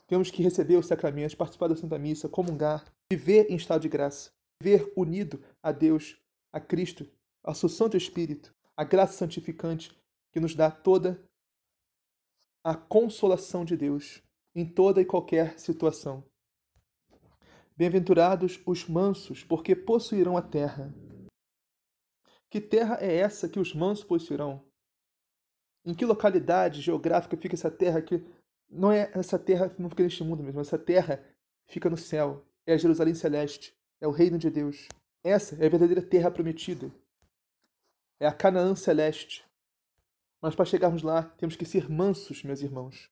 Temos 0.07 0.31
que 0.31 0.41
receber 0.41 0.77
os 0.77 0.87
sacramentos, 0.87 1.35
participar 1.35 1.67
da 1.67 1.75
Santa 1.75 1.97
Missa, 1.99 2.29
comungar, 2.29 2.85
viver 3.11 3.47
em 3.49 3.55
estado 3.55 3.81
de 3.81 3.89
graça, 3.89 4.31
viver 4.61 4.91
unido 4.95 5.43
a 5.61 5.71
Deus, 5.71 6.17
a 6.51 6.59
Cristo, 6.59 7.07
ao 7.43 7.53
seu 7.53 7.69
Santo 7.69 7.97
Espírito, 7.97 8.53
a 8.77 8.83
graça 8.83 9.13
santificante 9.13 9.91
que 10.31 10.39
nos 10.39 10.53
dá 10.53 10.69
toda 10.71 11.19
a 12.63 12.75
consolação 12.75 13.65
de 13.65 13.75
Deus 13.75 14.21
em 14.55 14.65
toda 14.65 15.01
e 15.01 15.05
qualquer 15.05 15.59
situação. 15.59 16.23
Bem-aventurados 17.75 18.61
os 18.65 18.87
mansos, 18.87 19.43
porque 19.43 19.75
possuirão 19.75 20.37
a 20.37 20.41
terra. 20.41 20.93
Que 22.49 22.61
terra 22.61 22.97
é 23.01 23.15
essa 23.17 23.49
que 23.49 23.59
os 23.59 23.73
mansos 23.73 24.05
possuirão? 24.05 24.63
Em 25.83 25.93
que 25.93 26.05
localidade 26.05 26.81
geográfica 26.81 27.35
fica 27.35 27.55
essa 27.55 27.71
terra 27.71 28.01
que 28.01 28.23
não 28.69 28.91
é 28.91 29.11
essa 29.13 29.39
terra 29.39 29.73
não 29.79 29.89
fica 29.89 30.03
neste 30.03 30.23
mundo 30.23 30.43
mesmo, 30.43 30.59
essa 30.59 30.77
terra 30.77 31.23
fica 31.67 31.89
no 31.89 31.97
céu 31.97 32.45
é 32.67 32.73
a 32.73 32.77
Jerusalém 32.77 33.15
Celeste, 33.15 33.73
é 34.01 34.07
o 34.07 34.11
reino 34.11 34.37
de 34.37 34.49
Deus. 34.49 34.89
Essa 35.23 35.55
é 35.55 35.65
a 35.65 35.69
verdadeira 35.69 36.01
terra 36.01 36.29
prometida. 36.29 36.91
É 38.19 38.25
a 38.27 38.31
Canaã 38.31 38.75
Celeste. 38.75 39.45
Mas 40.41 40.55
para 40.55 40.65
chegarmos 40.65 41.03
lá, 41.03 41.23
temos 41.37 41.55
que 41.55 41.65
ser 41.65 41.89
mansos, 41.89 42.43
meus 42.43 42.61
irmãos. 42.61 43.09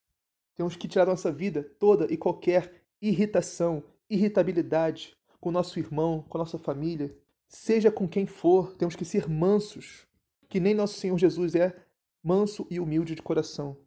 Temos 0.55 0.75
que 0.75 0.87
tirar 0.87 1.05
da 1.05 1.11
nossa 1.11 1.31
vida 1.31 1.63
toda 1.79 2.11
e 2.11 2.17
qualquer 2.17 2.83
irritação, 3.01 3.83
irritabilidade 4.09 5.17
com 5.39 5.51
nosso 5.51 5.77
irmão, 5.77 6.23
com 6.23 6.37
nossa 6.37 6.57
família, 6.57 7.15
seja 7.47 7.91
com 7.91 8.07
quem 8.07 8.25
for, 8.25 8.75
temos 8.77 8.95
que 8.95 9.05
ser 9.05 9.29
mansos, 9.29 10.07
que 10.49 10.59
nem 10.59 10.73
nosso 10.73 10.95
Senhor 10.95 11.17
Jesus 11.17 11.53
é 11.53 11.75
manso 12.23 12.65
e 12.69 12.79
humilde 12.79 13.13
de 13.13 13.21
coração. 13.21 13.77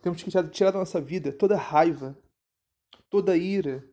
Temos 0.00 0.22
que 0.22 0.30
tirar 0.30 0.70
da 0.70 0.78
nossa 0.78 1.00
vida 1.00 1.32
toda 1.32 1.56
raiva, 1.56 2.18
toda 3.10 3.36
ira, 3.36 3.86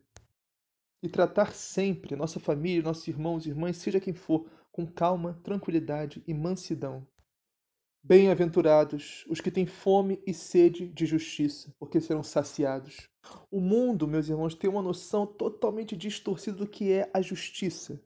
e 1.02 1.08
tratar 1.08 1.54
sempre 1.54 2.16
nossa 2.16 2.38
família, 2.38 2.82
nossos 2.82 3.06
irmãos 3.08 3.46
irmãs, 3.46 3.76
seja 3.76 4.00
quem 4.00 4.12
for, 4.12 4.46
com 4.72 4.86
calma, 4.86 5.38
tranquilidade 5.42 6.22
e 6.26 6.34
mansidão. 6.34 7.06
Bem-aventurados 8.02 9.26
os 9.28 9.40
que 9.40 9.50
têm 9.50 9.66
fome 9.66 10.22
e 10.26 10.32
sede 10.32 10.88
de 10.88 11.04
justiça, 11.04 11.74
porque 11.78 12.00
serão 12.00 12.22
saciados. 12.22 13.08
O 13.50 13.60
mundo, 13.60 14.08
meus 14.08 14.28
irmãos, 14.28 14.54
tem 14.54 14.70
uma 14.70 14.80
noção 14.80 15.26
totalmente 15.26 15.94
distorcida 15.94 16.56
do 16.56 16.66
que 16.66 16.90
é 16.92 17.10
a 17.12 17.20
justiça. 17.20 18.00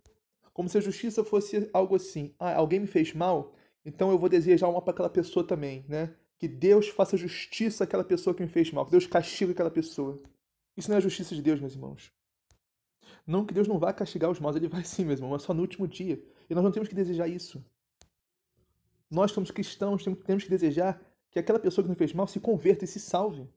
Como 0.52 0.68
se 0.68 0.78
a 0.78 0.80
justiça 0.80 1.22
fosse 1.22 1.70
algo 1.72 1.94
assim: 1.94 2.34
ah, 2.40 2.54
alguém 2.54 2.80
me 2.80 2.86
fez 2.88 3.12
mal, 3.12 3.54
então 3.84 4.10
eu 4.10 4.18
vou 4.18 4.28
desejar 4.28 4.70
mal 4.70 4.82
para 4.82 4.92
aquela 4.92 5.10
pessoa 5.10 5.46
também, 5.46 5.84
né? 5.88 6.12
Que 6.38 6.48
Deus 6.48 6.88
faça 6.88 7.16
justiça 7.16 7.84
àquela 7.84 8.02
pessoa 8.02 8.34
que 8.34 8.42
me 8.42 8.48
fez 8.48 8.72
mal, 8.72 8.84
que 8.84 8.90
Deus 8.90 9.06
castigue 9.06 9.52
aquela 9.52 9.70
pessoa. 9.70 10.20
Isso 10.76 10.88
não 10.88 10.96
é 10.96 10.98
a 10.98 11.02
justiça 11.02 11.34
de 11.36 11.42
Deus, 11.42 11.60
meus 11.60 11.74
irmãos. 11.74 12.12
Não 13.26 13.46
que 13.46 13.54
Deus 13.54 13.68
não 13.68 13.78
vá 13.78 13.92
castigar 13.92 14.30
os 14.30 14.40
maus, 14.40 14.56
ele 14.56 14.68
vai 14.68 14.84
sim, 14.84 15.04
meu 15.04 15.14
irmão, 15.14 15.30
mas 15.30 15.42
só 15.42 15.54
no 15.54 15.62
último 15.62 15.86
dia. 15.86 16.20
E 16.48 16.54
nós 16.54 16.62
não 16.62 16.72
temos 16.72 16.88
que 16.88 16.94
desejar 16.94 17.28
isso. 17.28 17.64
Nós, 19.10 19.32
somos 19.32 19.50
cristãos, 19.50 20.04
temos 20.04 20.44
que 20.44 20.50
desejar 20.50 21.00
que 21.30 21.38
aquela 21.38 21.58
pessoa 21.58 21.84
que 21.84 21.88
nos 21.88 21.98
fez 21.98 22.12
mal 22.12 22.26
se 22.26 22.40
converta 22.40 22.84
e 22.84 22.88
se 22.88 23.00
salve. 23.00 23.48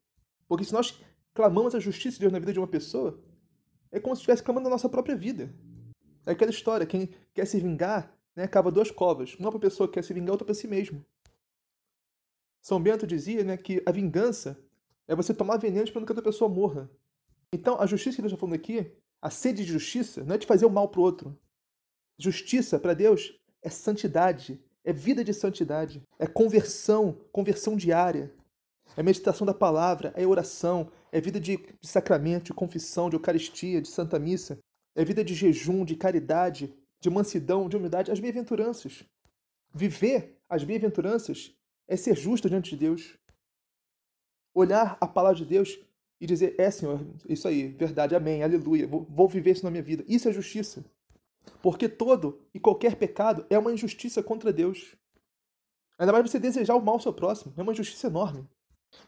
Porque 0.48 0.64
se 0.64 0.74
nós 0.74 1.00
clamamos 1.34 1.76
a 1.76 1.80
justiça 1.80 2.16
de 2.16 2.22
Deus 2.22 2.34
na 2.34 2.40
vida 2.40 2.54
de 2.54 2.60
uma 2.60 2.68
pessoa, 2.68 3.20
é 3.92 4.00
como 4.00 4.16
se 4.16 4.22
estivesse 4.22 4.44
clamando 4.44 4.66
na 4.66 4.72
nossa 4.72 4.90
própria 4.90 5.16
vida. 5.16 5.54
É 6.26 6.32
aquela 6.32 6.52
história, 6.52 6.86
quem 6.86 7.10
quer 7.34 7.46
se 7.46 7.60
vingar, 7.60 8.14
né, 8.36 8.48
cava 8.48 8.72
duas 8.72 8.92
covas. 8.92 9.36
Uma 9.36 9.50
para 9.50 9.58
a 9.58 9.62
pessoa 9.62 9.88
que 9.88 9.96
quer 9.96 10.04
se 10.04 10.14
vingar, 10.14 10.32
outra 10.32 10.46
para 10.46 10.56
si 10.56 10.68
mesmo. 10.68 11.06
São 12.62 12.82
Bento 12.82 13.08
dizia 13.08 13.44
né, 13.44 13.58
que 13.58 13.82
a 13.86 13.92
vingança 13.92 14.60
é 15.08 15.16
você 15.16 15.34
tomar 15.34 15.58
veneno 15.58 15.86
esperando 15.86 16.06
que 16.06 16.12
outra 16.12 16.24
pessoa 16.24 16.50
morra. 16.50 16.90
Então, 17.54 17.80
a 17.80 17.86
justiça 17.86 18.18
que 18.18 18.22
Deus 18.22 18.34
está 18.34 18.40
falando 18.40 18.56
aqui 18.56 18.92
a 19.22 19.30
sede 19.30 19.66
de 19.66 19.72
justiça 19.72 20.24
não 20.24 20.36
é 20.36 20.38
de 20.38 20.46
fazer 20.46 20.66
o 20.66 20.70
mal 20.70 20.90
para 20.90 21.00
o 21.00 21.04
outro. 21.04 21.38
Justiça 22.20 22.80
para 22.80 22.94
Deus 22.94 23.40
é 23.62 23.70
santidade, 23.70 24.60
é 24.84 24.92
vida 24.92 25.24
de 25.24 25.34
santidade, 25.34 26.02
é 26.18 26.26
conversão, 26.26 27.14
conversão 27.32 27.76
diária, 27.76 28.34
é 28.96 29.04
meditação 29.04 29.46
da 29.46 29.54
palavra, 29.54 30.14
é 30.16 30.26
oração, 30.26 30.92
é 31.12 31.22
vida 31.22 31.40
de, 31.40 31.58
de 31.58 31.88
sacramento, 31.88 32.46
de 32.46 32.54
confissão, 32.54 33.10
de 33.10 33.16
eucaristia, 33.16 33.82
de 33.82 33.88
santa 33.88 34.18
missa, 34.18 34.58
é 34.96 35.06
vida 35.06 35.24
de 35.24 35.36
jejum, 35.36 35.86
de 35.86 35.96
caridade, 35.96 36.74
de 37.00 37.10
mansidão, 37.10 37.70
de 37.70 37.78
humildade, 37.78 38.12
as 38.12 38.20
bem-aventuranças. 38.20 39.04
Viver 39.74 40.40
as 40.50 40.64
bem-aventuranças 40.64 41.54
é 41.88 41.96
ser 41.96 42.18
justo 42.18 42.50
diante 42.50 42.72
de 42.72 42.78
Deus. 42.78 43.16
Olhar 44.56 44.98
a 45.00 45.08
palavra 45.08 45.38
de 45.38 45.46
Deus 45.46 45.80
e 46.20 46.26
dizer: 46.26 46.56
É, 46.58 46.72
Senhor, 46.72 47.06
isso 47.30 47.48
aí, 47.48 47.68
verdade, 47.68 48.16
amém, 48.16 48.42
aleluia, 48.42 48.88
vou, 48.88 49.04
vou 49.04 49.28
viver 49.28 49.52
isso 49.52 49.64
na 49.64 49.70
minha 49.70 49.84
vida. 49.84 50.04
Isso 50.08 50.28
é 50.28 50.34
justiça. 50.34 50.84
Porque 51.62 51.90
todo 51.90 52.42
e 52.54 52.60
qualquer 52.60 52.96
pecado 52.96 53.46
é 53.50 53.58
uma 53.58 53.74
injustiça 53.74 54.22
contra 54.22 54.54
Deus. 54.54 54.96
Ainda 56.00 56.12
mais 56.12 56.30
você 56.30 56.40
desejar 56.40 56.76
o 56.76 56.82
mal 56.82 56.96
ao 56.96 57.02
seu 57.02 57.14
próximo, 57.14 57.54
é 57.58 57.62
uma 57.62 57.72
injustiça 57.72 58.08
enorme. 58.08 58.48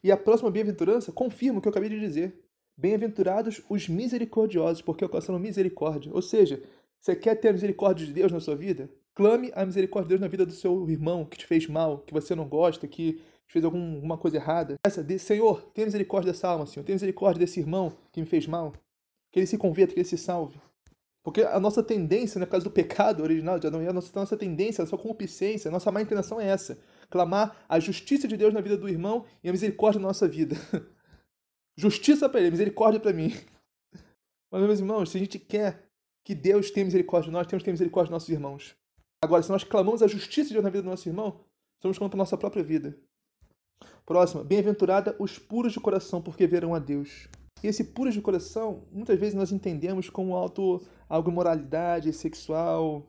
E 0.04 0.12
a 0.12 0.18
próxima 0.18 0.52
bem-aventurança 0.52 1.12
confirma 1.12 1.60
o 1.60 1.62
que 1.62 1.68
eu 1.68 1.72
acabei 1.72 1.90
de 1.90 2.00
dizer. 2.00 2.44
Bem-aventurados 2.78 3.62
os 3.70 3.88
misericordiosos, 3.88 4.82
porque 4.82 5.04
alcançaram 5.04 5.40
misericórdia. 5.40 6.12
Ou 6.14 6.22
seja, 6.22 6.64
você 7.00 7.16
quer 7.16 7.36
ter 7.36 7.50
a 7.50 7.54
misericórdia 7.54 8.06
de 8.06 8.14
Deus 8.14 8.32
na 8.32 8.40
sua 8.40 8.56
vida? 8.56 8.90
Clame 9.14 9.52
a 9.54 9.66
misericórdia 9.66 10.08
de 10.08 10.10
Deus 10.10 10.22
na 10.22 10.28
vida 10.28 10.46
do 10.46 10.54
seu 10.54 10.90
irmão 10.90 11.26
que 11.26 11.38
te 11.38 11.46
fez 11.46 11.68
mal, 11.68 12.00
que 12.00 12.14
você 12.14 12.34
não 12.34 12.48
gosta, 12.48 12.88
que 12.88 13.22
fez 13.48 13.66
alguma 13.66 14.18
coisa 14.18 14.38
errada. 14.38 14.76
Essa 14.84 15.04
de 15.04 15.20
Senhor, 15.20 15.62
tenha 15.74 15.86
misericórdia 15.86 16.32
dessa 16.32 16.48
alma, 16.48 16.66
Senhor. 16.66 16.86
Tenha 16.86 16.96
misericórdia 16.96 17.40
desse 17.40 17.60
irmão 17.60 17.92
que 18.12 18.22
me 18.22 18.28
fez 18.28 18.48
mal. 18.48 18.74
Que 19.32 19.40
ele 19.40 19.48
se 19.48 19.58
converta, 19.58 19.94
que 19.94 20.00
ele 20.00 20.08
se 20.08 20.18
salve. 20.18 20.60
Porque 21.30 21.44
a 21.44 21.60
nossa 21.60 21.84
tendência, 21.84 22.40
no 22.40 22.48
caso 22.48 22.64
do 22.64 22.72
pecado 22.72 23.22
original 23.22 23.60
de 23.60 23.68
Adão 23.68 23.84
e 23.84 23.84
Eva, 23.84 23.92
a 23.92 23.94
nossa, 23.94 24.10
a 24.18 24.22
nossa 24.22 24.36
tendência, 24.36 24.82
a 24.82 24.86
nossa 24.86 24.98
concupiscência, 24.98 25.70
a 25.70 25.72
nossa 25.72 25.92
má 25.92 26.02
inclinação 26.02 26.42
é 26.42 26.48
essa. 26.48 26.80
Clamar 27.08 27.56
a 27.70 27.80
justiça 27.80 28.28
de 28.28 28.36
Deus 28.36 28.52
na 28.52 28.62
vida 28.62 28.76
do 28.76 28.90
irmão 28.90 29.28
e 29.44 29.48
a 29.48 29.52
misericórdia 29.52 30.02
na 30.02 30.08
nossa 30.08 30.28
vida. 30.28 30.56
justiça 31.78 32.28
para 32.28 32.40
ele, 32.40 32.50
misericórdia 32.50 33.00
para 33.00 33.14
mim. 33.14 33.32
Mas, 34.50 34.64
meus 34.64 34.80
irmãos, 34.80 35.12
se 35.12 35.18
a 35.18 35.20
gente 35.20 35.38
quer 35.38 35.88
que 36.26 36.34
Deus 36.34 36.72
tenha 36.72 36.88
misericórdia 36.88 37.28
de 37.28 37.34
nós, 37.34 37.46
temos 37.46 37.62
que 37.62 37.66
ter 37.66 37.74
misericórdia 37.74 38.10
dos 38.10 38.16
nossos 38.16 38.30
irmãos. 38.30 38.76
Agora, 39.24 39.44
se 39.44 39.52
nós 39.52 39.64
clamamos 39.64 40.02
a 40.02 40.08
justiça 40.08 40.48
de 40.48 40.54
Deus 40.56 40.64
na 40.64 40.72
vida 40.72 40.82
do 40.82 40.90
nosso 40.90 41.08
irmão, 41.08 41.46
estamos 41.76 41.96
clamando 42.00 42.14
para 42.14 42.18
a 42.18 42.26
nossa 42.26 42.40
própria 42.40 42.64
vida. 42.64 42.98
Próxima, 44.04 44.44
bem-aventurada 44.44 45.16
os 45.20 45.38
puros 45.38 45.74
de 45.74 45.80
coração, 45.80 46.24
porque 46.24 46.48
verão 46.48 46.74
a 46.74 46.80
Deus. 46.80 47.30
E 47.64 47.68
esse 47.68 47.84
puros 47.84 48.14
de 48.14 48.22
coração, 48.22 48.84
muitas 48.92 49.20
vezes 49.20 49.36
nós 49.36 49.52
entendemos 49.52 50.10
como 50.10 50.36
alto, 50.36 50.82
algo 51.08 51.30
imoralidade 51.30 52.12
sexual, 52.14 53.06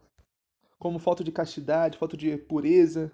como 0.79 0.99
falta 0.99 1.23
de 1.23 1.31
castidade, 1.31 1.99
falta 1.99 2.17
de 2.17 2.37
pureza. 2.37 3.13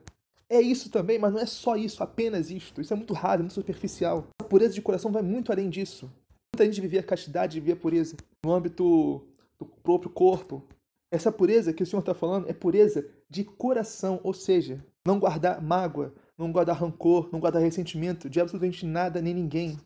É 0.49 0.61
isso 0.61 0.90
também, 0.90 1.18
mas 1.18 1.33
não 1.33 1.40
é 1.40 1.46
só 1.46 1.77
isso, 1.77 2.03
apenas 2.03 2.51
isto. 2.51 2.81
Isso 2.81 2.92
é 2.92 2.96
muito 2.96 3.12
raro, 3.12 3.42
muito 3.42 3.55
superficial. 3.55 4.29
A 4.40 4.44
pureza 4.44 4.75
de 4.75 4.81
coração 4.81 5.11
vai 5.11 5.22
muito 5.22 5.51
além 5.51 5.68
disso. 5.68 6.11
Muita 6.55 6.64
gente 6.64 6.81
vivia 6.81 7.01
a 7.01 7.03
castidade, 7.03 7.59
vivia 7.59 7.75
a 7.75 7.77
pureza 7.77 8.16
no 8.44 8.53
âmbito 8.53 9.27
do 9.59 9.66
próprio 9.83 10.11
corpo. 10.11 10.62
Essa 11.11 11.33
pureza 11.33 11.72
que 11.72 11.83
o 11.83 11.87
Senhor 11.87 12.01
está 12.01 12.14
falando 12.14 12.49
é 12.49 12.53
pureza 12.53 13.07
de 13.29 13.44
coração, 13.44 14.20
ou 14.22 14.33
seja, 14.33 14.85
não 15.05 15.18
guardar 15.18 15.61
mágoa, 15.61 16.14
não 16.38 16.53
guardar 16.53 16.77
rancor, 16.77 17.29
não 17.33 17.40
guardar 17.40 17.62
ressentimento 17.62 18.31
de 18.31 18.40
absolutamente 18.40 18.87
nada 18.87 19.20
nem 19.20 19.35
ninguém. 19.35 19.79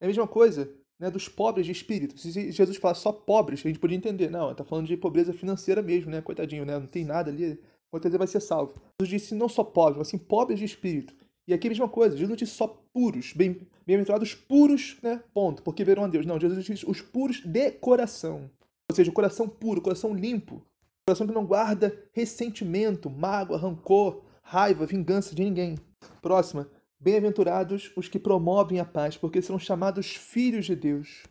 É 0.00 0.06
a 0.06 0.08
mesma 0.08 0.26
coisa 0.26 0.72
né, 0.98 1.10
dos 1.10 1.28
pobres 1.28 1.66
de 1.66 1.72
espírito. 1.72 2.18
Se 2.18 2.50
Jesus 2.50 2.76
falasse 2.76 3.00
só 3.00 3.12
pobres, 3.12 3.60
a 3.64 3.68
gente 3.68 3.78
podia 3.78 3.96
entender. 3.96 4.30
Não, 4.30 4.52
está 4.52 4.64
falando 4.64 4.86
de 4.86 4.96
pobreza 4.96 5.32
financeira 5.32 5.82
mesmo, 5.82 6.10
né? 6.10 6.20
Coitadinho, 6.20 6.64
né? 6.64 6.78
Não 6.78 6.86
tem 6.86 7.04
nada 7.04 7.30
ali. 7.30 7.58
Com 7.90 7.96
certeza 7.96 8.18
vai 8.18 8.26
ser 8.26 8.40
salvo. 8.40 8.74
Jesus 9.00 9.22
disse 9.22 9.34
não 9.34 9.48
só 9.48 9.64
pobres, 9.64 9.98
mas 9.98 10.08
sim 10.08 10.18
pobres 10.18 10.58
de 10.58 10.64
espírito. 10.64 11.14
E 11.48 11.54
aqui 11.54 11.66
a 11.66 11.70
mesma 11.70 11.88
coisa. 11.88 12.14
Jesus 12.14 12.28
não 12.28 12.36
disse 12.36 12.52
só 12.52 12.68
puros, 12.92 13.32
bem-aventurados 13.32 14.34
bem 14.34 14.44
puros, 14.46 14.98
né? 15.02 15.22
Ponto. 15.34 15.62
Porque 15.62 15.82
verão 15.82 16.04
a 16.04 16.08
Deus. 16.08 16.26
Não, 16.26 16.38
Jesus 16.38 16.64
disse 16.64 16.88
os 16.88 17.00
puros 17.00 17.42
de 17.44 17.70
coração. 17.72 18.50
Ou 18.90 18.94
seja, 18.94 19.10
o 19.10 19.14
coração 19.14 19.48
puro, 19.48 19.80
o 19.80 19.82
coração 19.82 20.14
limpo. 20.14 20.56
O 20.56 20.62
coração 21.08 21.26
que 21.26 21.34
não 21.34 21.46
guarda 21.46 21.96
ressentimento, 22.12 23.10
mágoa, 23.10 23.58
rancor, 23.58 24.22
raiva, 24.42 24.86
vingança 24.86 25.34
de 25.34 25.42
ninguém. 25.42 25.76
Próxima. 26.22 26.68
Bem-aventurados 27.02 27.90
os 27.96 28.08
que 28.08 28.18
promovem 28.18 28.78
a 28.78 28.84
paz, 28.84 29.16
porque 29.16 29.40
serão 29.40 29.58
chamados 29.58 30.14
filhos 30.14 30.66
de 30.66 30.76
Deus. 30.76 31.22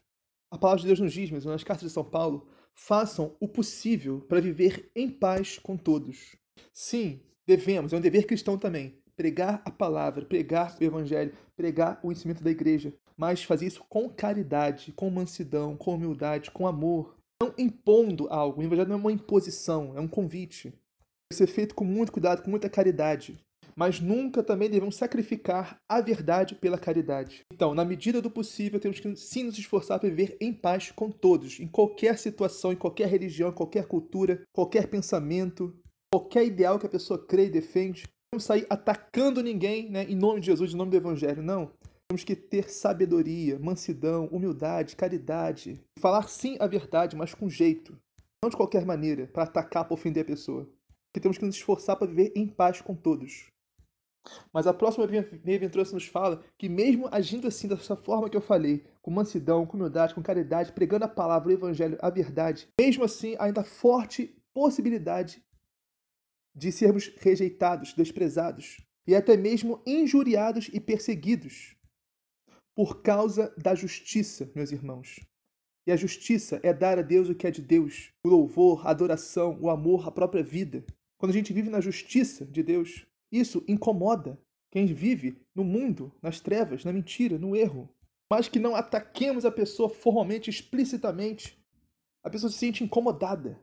A 0.49 0.57
palavra 0.57 0.81
de 0.81 0.87
Deus 0.87 0.99
nos 0.99 1.13
diz, 1.13 1.29
mesmo 1.29 1.51
nas 1.51 1.63
cartas 1.63 1.87
de 1.87 1.93
São 1.93 2.03
Paulo, 2.03 2.47
façam 2.73 3.35
o 3.39 3.47
possível 3.47 4.19
para 4.21 4.41
viver 4.41 4.89
em 4.95 5.07
paz 5.07 5.59
com 5.59 5.77
todos. 5.77 6.35
Sim, 6.73 7.21
devemos, 7.45 7.93
é 7.93 7.97
um 7.97 8.01
dever 8.01 8.25
cristão 8.25 8.57
também, 8.57 8.99
pregar 9.15 9.61
a 9.63 9.69
palavra, 9.69 10.25
pregar 10.25 10.75
o 10.75 10.83
evangelho, 10.83 11.37
pregar 11.55 11.99
o 12.01 12.11
ensinamento 12.11 12.43
da 12.43 12.49
igreja, 12.49 12.91
mas 13.15 13.43
fazer 13.43 13.67
isso 13.67 13.85
com 13.87 14.09
caridade, 14.09 14.91
com 14.93 15.07
mansidão, 15.11 15.77
com 15.77 15.93
humildade, 15.93 16.49
com 16.49 16.65
amor, 16.65 17.15
não 17.39 17.53
impondo 17.59 18.27
algo. 18.31 18.59
O 18.59 18.63
evangelho 18.63 18.89
não 18.89 18.95
é 18.95 18.99
uma 19.01 19.11
imposição, 19.11 19.95
é 19.95 20.01
um 20.01 20.07
convite. 20.07 20.69
Deve 21.31 21.37
ser 21.37 21.45
feito 21.45 21.75
com 21.75 21.85
muito 21.85 22.11
cuidado, 22.11 22.41
com 22.41 22.49
muita 22.49 22.67
caridade 22.67 23.39
mas 23.75 23.99
nunca 23.99 24.43
também 24.43 24.69
devemos 24.69 24.95
sacrificar 24.95 25.77
a 25.87 26.01
verdade 26.01 26.55
pela 26.55 26.77
caridade. 26.77 27.41
Então, 27.53 27.73
na 27.73 27.85
medida 27.85 28.21
do 28.21 28.29
possível, 28.29 28.79
temos 28.79 28.99
que 28.99 29.15
sim 29.15 29.43
nos 29.43 29.57
esforçar 29.57 29.99
para 29.99 30.09
viver 30.09 30.37
em 30.39 30.53
paz 30.53 30.91
com 30.91 31.09
todos, 31.09 31.59
em 31.59 31.67
qualquer 31.67 32.17
situação, 32.17 32.73
em 32.73 32.75
qualquer 32.75 33.07
religião, 33.07 33.49
em 33.49 33.53
qualquer 33.53 33.85
cultura, 33.85 34.41
qualquer 34.53 34.87
pensamento, 34.87 35.75
qualquer 36.13 36.45
ideal 36.45 36.79
que 36.79 36.85
a 36.85 36.89
pessoa 36.89 37.25
crê 37.25 37.45
e 37.45 37.49
defende. 37.49 38.03
Não 38.33 38.39
sair 38.39 38.65
atacando 38.69 39.41
ninguém 39.41 39.89
né, 39.89 40.03
em 40.03 40.15
nome 40.15 40.39
de 40.39 40.47
Jesus, 40.47 40.73
em 40.73 40.77
nome 40.77 40.91
do 40.91 40.97
Evangelho, 40.97 41.41
não. 41.41 41.71
Temos 42.07 42.23
que 42.23 42.35
ter 42.35 42.69
sabedoria, 42.69 43.59
mansidão, 43.59 44.25
humildade, 44.31 44.95
caridade. 44.95 45.79
Falar 45.99 46.27
sim 46.27 46.57
a 46.59 46.65
verdade, 46.65 47.15
mas 47.15 47.35
com 47.35 47.47
jeito. 47.47 47.95
Não 48.43 48.49
de 48.49 48.55
qualquer 48.55 48.85
maneira, 48.85 49.27
para 49.27 49.43
atacar, 49.43 49.85
para 49.85 49.93
ofender 49.93 50.23
a 50.23 50.27
pessoa. 50.27 50.67
Que 51.13 51.19
temos 51.19 51.37
que 51.37 51.45
nos 51.45 51.55
esforçar 51.55 51.95
para 51.95 52.07
viver 52.07 52.31
em 52.35 52.47
paz 52.47 52.81
com 52.81 52.95
todos. 52.95 53.47
Mas 54.53 54.67
a 54.67 54.73
próxima 54.73 55.07
bem-aventurança 55.07 55.93
nos 55.93 56.05
fala 56.05 56.43
que, 56.57 56.67
mesmo 56.67 57.07
agindo 57.11 57.47
assim, 57.47 57.67
dessa 57.67 57.95
forma 57.95 58.29
que 58.29 58.37
eu 58.37 58.41
falei, 58.41 58.85
com 59.01 59.11
mansidão, 59.11 59.65
com 59.65 59.77
humildade, 59.77 60.13
com 60.13 60.21
caridade, 60.21 60.73
pregando 60.73 61.05
a 61.05 61.09
palavra, 61.09 61.49
o 61.49 61.53
evangelho, 61.53 61.97
a 62.01 62.09
verdade, 62.09 62.67
mesmo 62.79 63.03
assim, 63.03 63.35
ainda 63.39 63.63
forte 63.63 64.35
possibilidade 64.53 65.43
de 66.55 66.71
sermos 66.71 67.07
rejeitados, 67.17 67.93
desprezados 67.93 68.77
e 69.07 69.15
até 69.15 69.37
mesmo 69.37 69.81
injuriados 69.85 70.69
e 70.73 70.79
perseguidos 70.79 71.75
por 72.75 73.01
causa 73.01 73.53
da 73.57 73.73
justiça, 73.75 74.51
meus 74.55 74.71
irmãos. 74.71 75.19
E 75.87 75.91
a 75.91 75.95
justiça 75.95 76.59
é 76.63 76.73
dar 76.73 76.99
a 76.99 77.01
Deus 77.01 77.29
o 77.29 77.35
que 77.35 77.47
é 77.47 77.51
de 77.51 77.61
Deus, 77.61 78.11
o 78.23 78.29
louvor, 78.29 78.85
a 78.85 78.91
adoração, 78.91 79.57
o 79.59 79.69
amor, 79.69 80.07
a 80.07 80.11
própria 80.11 80.43
vida. 80.43 80.85
Quando 81.17 81.31
a 81.31 81.33
gente 81.33 81.51
vive 81.51 81.69
na 81.69 81.81
justiça 81.81 82.45
de 82.45 82.61
Deus, 82.61 83.05
isso 83.31 83.63
incomoda 83.67 84.39
quem 84.71 84.85
vive 84.85 85.41
no 85.55 85.63
mundo, 85.63 86.11
nas 86.21 86.39
trevas, 86.39 86.83
na 86.83 86.93
mentira, 86.93 87.37
no 87.37 87.55
erro. 87.55 87.89
Mas 88.31 88.47
que 88.47 88.59
não 88.59 88.75
ataquemos 88.75 89.45
a 89.45 89.51
pessoa 89.51 89.89
formalmente, 89.89 90.49
explicitamente. 90.49 91.57
A 92.23 92.29
pessoa 92.29 92.51
se 92.51 92.57
sente 92.57 92.83
incomodada. 92.83 93.59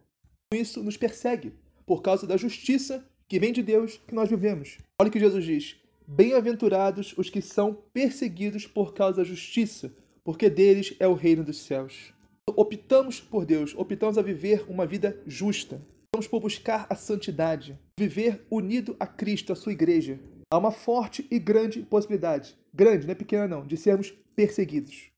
Isso 0.53 0.83
nos 0.83 0.97
persegue 0.97 1.53
por 1.85 2.03
causa 2.03 2.27
da 2.27 2.37
justiça 2.37 3.09
que 3.29 3.39
vem 3.39 3.53
de 3.53 3.63
Deus 3.63 3.99
que 4.07 4.15
nós 4.15 4.29
vivemos. 4.29 4.79
Olha 5.01 5.09
o 5.09 5.13
que 5.13 5.21
Jesus 5.21 5.45
diz: 5.45 5.77
Bem-aventurados 6.07 7.15
os 7.17 7.31
que 7.31 7.43
são 7.43 7.75
perseguidos 7.93 8.67
por 8.67 8.95
causa 8.95 9.19
da 9.19 9.25
justiça, 9.25 9.95
porque 10.25 10.49
deles 10.51 10.95
é 10.99 11.07
o 11.07 11.15
reino 11.15 11.45
dos 11.45 11.59
céus. 11.59 12.13
Optamos 12.49 13.21
por 13.21 13.45
Deus, 13.45 13.75
optamos 13.77 14.17
a 14.17 14.23
viver 14.23 14.65
uma 14.69 14.87
vida 14.87 15.21
justa, 15.27 15.81
Vamos 16.17 16.29
por 16.29 16.41
buscar 16.41 16.87
a 16.89 16.95
santidade, 16.95 17.79
viver 18.01 18.47
unido 18.51 18.97
a 18.99 19.07
Cristo, 19.07 19.53
a 19.53 19.55
sua 19.55 19.73
igreja. 19.73 20.19
Há 20.51 20.57
uma 20.57 20.71
forte 20.71 21.29
e 21.31 21.39
grande 21.39 21.83
possibilidade, 21.83 22.57
grande, 22.73 23.05
não 23.07 23.13
é 23.13 23.15
pequena 23.15 23.47
não, 23.47 23.67
de 23.67 23.77
sermos 23.77 24.13
perseguidos, 24.35 25.11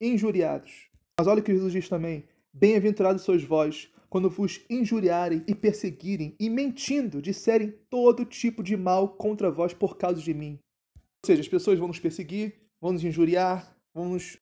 injuriados. 0.00 0.88
Mas 1.20 1.28
olha 1.28 1.40
o 1.40 1.42
que 1.42 1.52
Jesus 1.52 1.74
diz 1.74 1.90
também: 1.90 2.24
Bem-aventurados 2.54 3.22
sois 3.22 3.44
vós, 3.44 3.92
quando 4.08 4.30
vos 4.30 4.64
injuriarem 4.70 5.44
e 5.46 5.54
perseguirem 5.54 6.34
e 6.40 6.48
mentindo 6.48 7.20
disserem 7.20 7.74
todo 7.90 8.24
tipo 8.24 8.62
de 8.62 8.78
mal 8.78 9.10
contra 9.10 9.50
vós 9.50 9.74
por 9.74 9.98
causa 9.98 10.22
de 10.22 10.32
mim. 10.32 10.58
Ou 10.96 11.26
seja, 11.26 11.42
as 11.42 11.48
pessoas 11.48 11.78
vão 11.78 11.88
nos 11.88 12.00
perseguir, 12.00 12.54
vão 12.80 12.94
nos 12.94 13.04
injuriar, 13.04 13.76
vão 13.92 14.08
nos, 14.08 14.38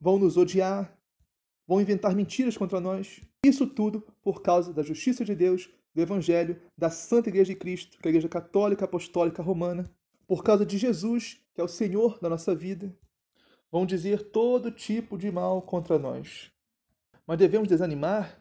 vão 0.00 0.18
nos 0.18 0.36
odiar, 0.36 0.92
vão 1.68 1.80
inventar 1.80 2.16
mentiras 2.16 2.56
contra 2.56 2.80
nós. 2.80 3.20
Isso 3.44 3.66
tudo 3.66 4.06
por 4.22 4.40
causa 4.40 4.72
da 4.72 4.84
justiça 4.84 5.24
de 5.24 5.34
Deus, 5.34 5.68
do 5.92 6.00
Evangelho, 6.00 6.62
da 6.78 6.90
Santa 6.90 7.28
Igreja 7.28 7.52
de 7.52 7.58
Cristo, 7.58 7.98
que 7.98 8.06
é 8.06 8.08
a 8.08 8.12
Igreja 8.12 8.28
Católica 8.28 8.84
Apostólica 8.84 9.42
Romana, 9.42 9.90
por 10.28 10.44
causa 10.44 10.64
de 10.64 10.78
Jesus, 10.78 11.40
que 11.52 11.60
é 11.60 11.64
o 11.64 11.68
Senhor 11.68 12.20
da 12.20 12.28
nossa 12.28 12.54
vida. 12.54 12.96
Vão 13.68 13.84
dizer 13.84 14.30
todo 14.30 14.70
tipo 14.70 15.18
de 15.18 15.32
mal 15.32 15.60
contra 15.60 15.98
nós. 15.98 16.52
Mas 17.26 17.36
devemos 17.36 17.66
desanimar, 17.66 18.40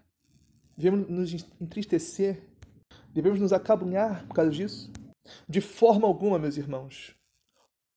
devemos 0.77 1.09
nos 1.09 1.33
entristecer, 1.59 2.47
devemos 3.09 3.39
nos 3.39 3.51
acabunhar 3.51 4.27
por 4.27 4.35
causa 4.35 4.51
disso? 4.51 4.91
De 5.49 5.61
forma 5.61 6.07
alguma, 6.07 6.37
meus 6.37 6.57
irmãos. 6.57 7.15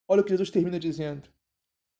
Olha 0.08 0.22
o 0.22 0.24
que 0.24 0.30
Jesus 0.30 0.50
termina 0.50 0.80
dizendo: 0.80 1.28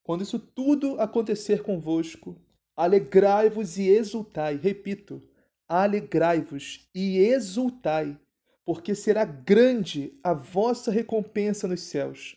Quando 0.03 0.23
isso 0.23 0.39
tudo 0.39 0.99
acontecer 0.99 1.63
convosco, 1.63 2.41
Alegrai-vos 2.77 3.79
e 3.79 3.89
exultai. 3.89 4.57
Repito, 4.57 5.23
alegrai-vos 5.69 6.89
e 6.95 7.19
exultai, 7.19 8.19
porque 8.65 8.95
será 8.95 9.25
grande 9.25 10.19
a 10.23 10.33
vossa 10.33 10.91
recompensa 10.91 11.69
nos 11.69 11.83
céus. 11.83 12.37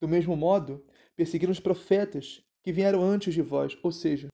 Do 0.00 0.08
mesmo 0.08 0.36
modo, 0.36 0.84
perseguiram 1.16 1.52
os 1.52 1.60
profetas 1.60 2.42
que 2.62 2.72
vieram 2.72 3.02
antes 3.02 3.34
de 3.34 3.42
vós. 3.42 3.76
Ou 3.82 3.92
seja, 3.92 4.28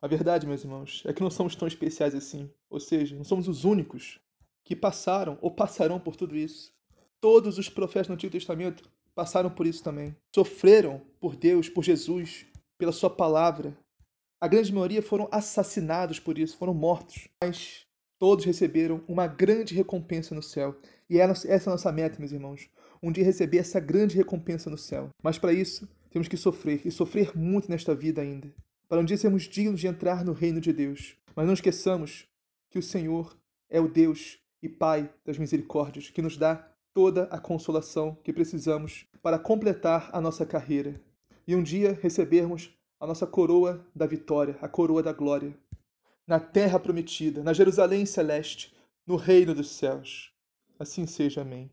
a 0.00 0.06
verdade, 0.06 0.46
meus 0.46 0.62
irmãos, 0.64 1.02
é 1.06 1.12
que 1.12 1.22
não 1.22 1.30
somos 1.30 1.54
tão 1.56 1.66
especiais 1.68 2.14
assim. 2.14 2.50
Ou 2.70 2.80
seja, 2.80 3.16
não 3.16 3.24
somos 3.24 3.48
os 3.48 3.64
únicos 3.64 4.18
que 4.64 4.76
passaram 4.76 5.38
ou 5.40 5.50
passarão 5.50 5.98
por 5.98 6.14
tudo 6.14 6.36
isso. 6.36 6.72
Todos 7.20 7.58
os 7.58 7.68
profetas 7.68 8.08
no 8.08 8.14
Antigo 8.14 8.32
Testamento 8.32 8.88
passaram 9.14 9.50
por 9.50 9.66
isso 9.66 9.82
também. 9.82 10.14
Sofreram 10.34 11.00
por 11.18 11.34
Deus, 11.34 11.68
por 11.68 11.82
Jesus, 11.82 12.46
pela 12.78 12.92
Sua 12.92 13.10
palavra, 13.10 13.76
a 14.40 14.46
grande 14.46 14.72
maioria 14.72 15.02
foram 15.02 15.28
assassinados 15.32 16.20
por 16.20 16.38
isso, 16.38 16.56
foram 16.56 16.72
mortos. 16.72 17.28
Mas 17.42 17.84
todos 18.18 18.44
receberam 18.44 19.02
uma 19.08 19.26
grande 19.26 19.74
recompensa 19.74 20.34
no 20.34 20.42
céu. 20.42 20.76
E 21.10 21.18
essa 21.18 21.48
é 21.48 21.56
a 21.56 21.70
nossa 21.70 21.90
meta, 21.90 22.18
meus 22.18 22.32
irmãos. 22.32 22.68
Um 23.02 23.10
dia 23.10 23.24
receber 23.24 23.58
essa 23.58 23.80
grande 23.80 24.16
recompensa 24.16 24.70
no 24.70 24.78
céu. 24.78 25.08
Mas 25.22 25.38
para 25.38 25.52
isso, 25.52 25.88
temos 26.10 26.28
que 26.28 26.36
sofrer, 26.36 26.82
e 26.84 26.90
sofrer 26.90 27.36
muito 27.36 27.70
nesta 27.70 27.94
vida 27.94 28.22
ainda. 28.22 28.52
Para 28.88 29.00
um 29.00 29.04
dia 29.04 29.16
sermos 29.16 29.44
dignos 29.44 29.80
de 29.80 29.86
entrar 29.86 30.24
no 30.24 30.32
reino 30.32 30.60
de 30.60 30.72
Deus. 30.72 31.16
Mas 31.34 31.46
não 31.46 31.54
esqueçamos 31.54 32.26
que 32.70 32.78
o 32.78 32.82
Senhor 32.82 33.36
é 33.68 33.80
o 33.80 33.88
Deus 33.88 34.38
e 34.62 34.68
Pai 34.68 35.12
das 35.24 35.38
misericórdias, 35.38 36.10
que 36.10 36.22
nos 36.22 36.36
dá 36.36 36.68
toda 36.94 37.24
a 37.24 37.38
consolação 37.38 38.16
que 38.24 38.32
precisamos 38.32 39.06
para 39.22 39.38
completar 39.38 40.10
a 40.12 40.20
nossa 40.20 40.46
carreira. 40.46 41.00
E 41.46 41.54
um 41.54 41.62
dia 41.62 41.98
recebermos 42.00 42.77
a 43.00 43.06
nossa 43.06 43.26
coroa 43.26 43.86
da 43.94 44.06
vitória, 44.06 44.58
a 44.60 44.68
coroa 44.68 45.02
da 45.02 45.12
glória, 45.12 45.56
na 46.26 46.40
terra 46.40 46.80
prometida, 46.80 47.42
na 47.44 47.52
Jerusalém 47.52 48.04
celeste, 48.04 48.74
no 49.06 49.14
reino 49.14 49.54
dos 49.54 49.70
céus. 49.70 50.32
Assim 50.78 51.06
seja, 51.06 51.42
amém. 51.42 51.70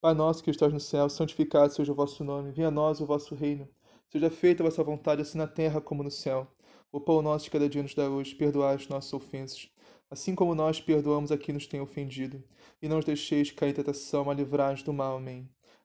Pai 0.00 0.14
nosso 0.14 0.42
que 0.42 0.50
estás 0.50 0.72
no 0.72 0.80
céu, 0.80 1.08
santificado 1.08 1.72
seja 1.72 1.92
o 1.92 1.94
vosso 1.94 2.22
nome, 2.22 2.52
venha 2.52 2.68
a 2.68 2.70
nós 2.70 3.00
o 3.00 3.06
vosso 3.06 3.34
reino. 3.34 3.68
Seja 4.08 4.30
feita 4.30 4.62
a 4.62 4.66
vossa 4.66 4.84
vontade, 4.84 5.22
assim 5.22 5.38
na 5.38 5.46
terra 5.46 5.80
como 5.80 6.02
no 6.02 6.10
céu. 6.10 6.46
O 6.92 7.00
pão 7.00 7.22
nosso 7.22 7.46
de 7.46 7.50
cada 7.50 7.68
dia 7.68 7.82
nos 7.82 7.94
dá 7.94 8.08
hoje, 8.08 8.34
perdoai 8.34 8.76
as 8.76 8.86
nossas 8.86 9.12
ofensas, 9.12 9.68
assim 10.10 10.34
como 10.34 10.54
nós 10.54 10.80
perdoamos 10.80 11.32
a 11.32 11.38
quem 11.38 11.54
nos 11.54 11.66
tem 11.66 11.80
ofendido. 11.80 12.42
E 12.80 12.88
não 12.88 12.98
os 12.98 13.04
deixeis 13.04 13.50
cair 13.50 13.70
em 13.70 13.74
tentação, 13.74 14.24
mas 14.24 14.36
livrai-nos 14.36 14.82
do 14.82 14.92
mal. 14.92 15.16
Amém. 15.16 15.48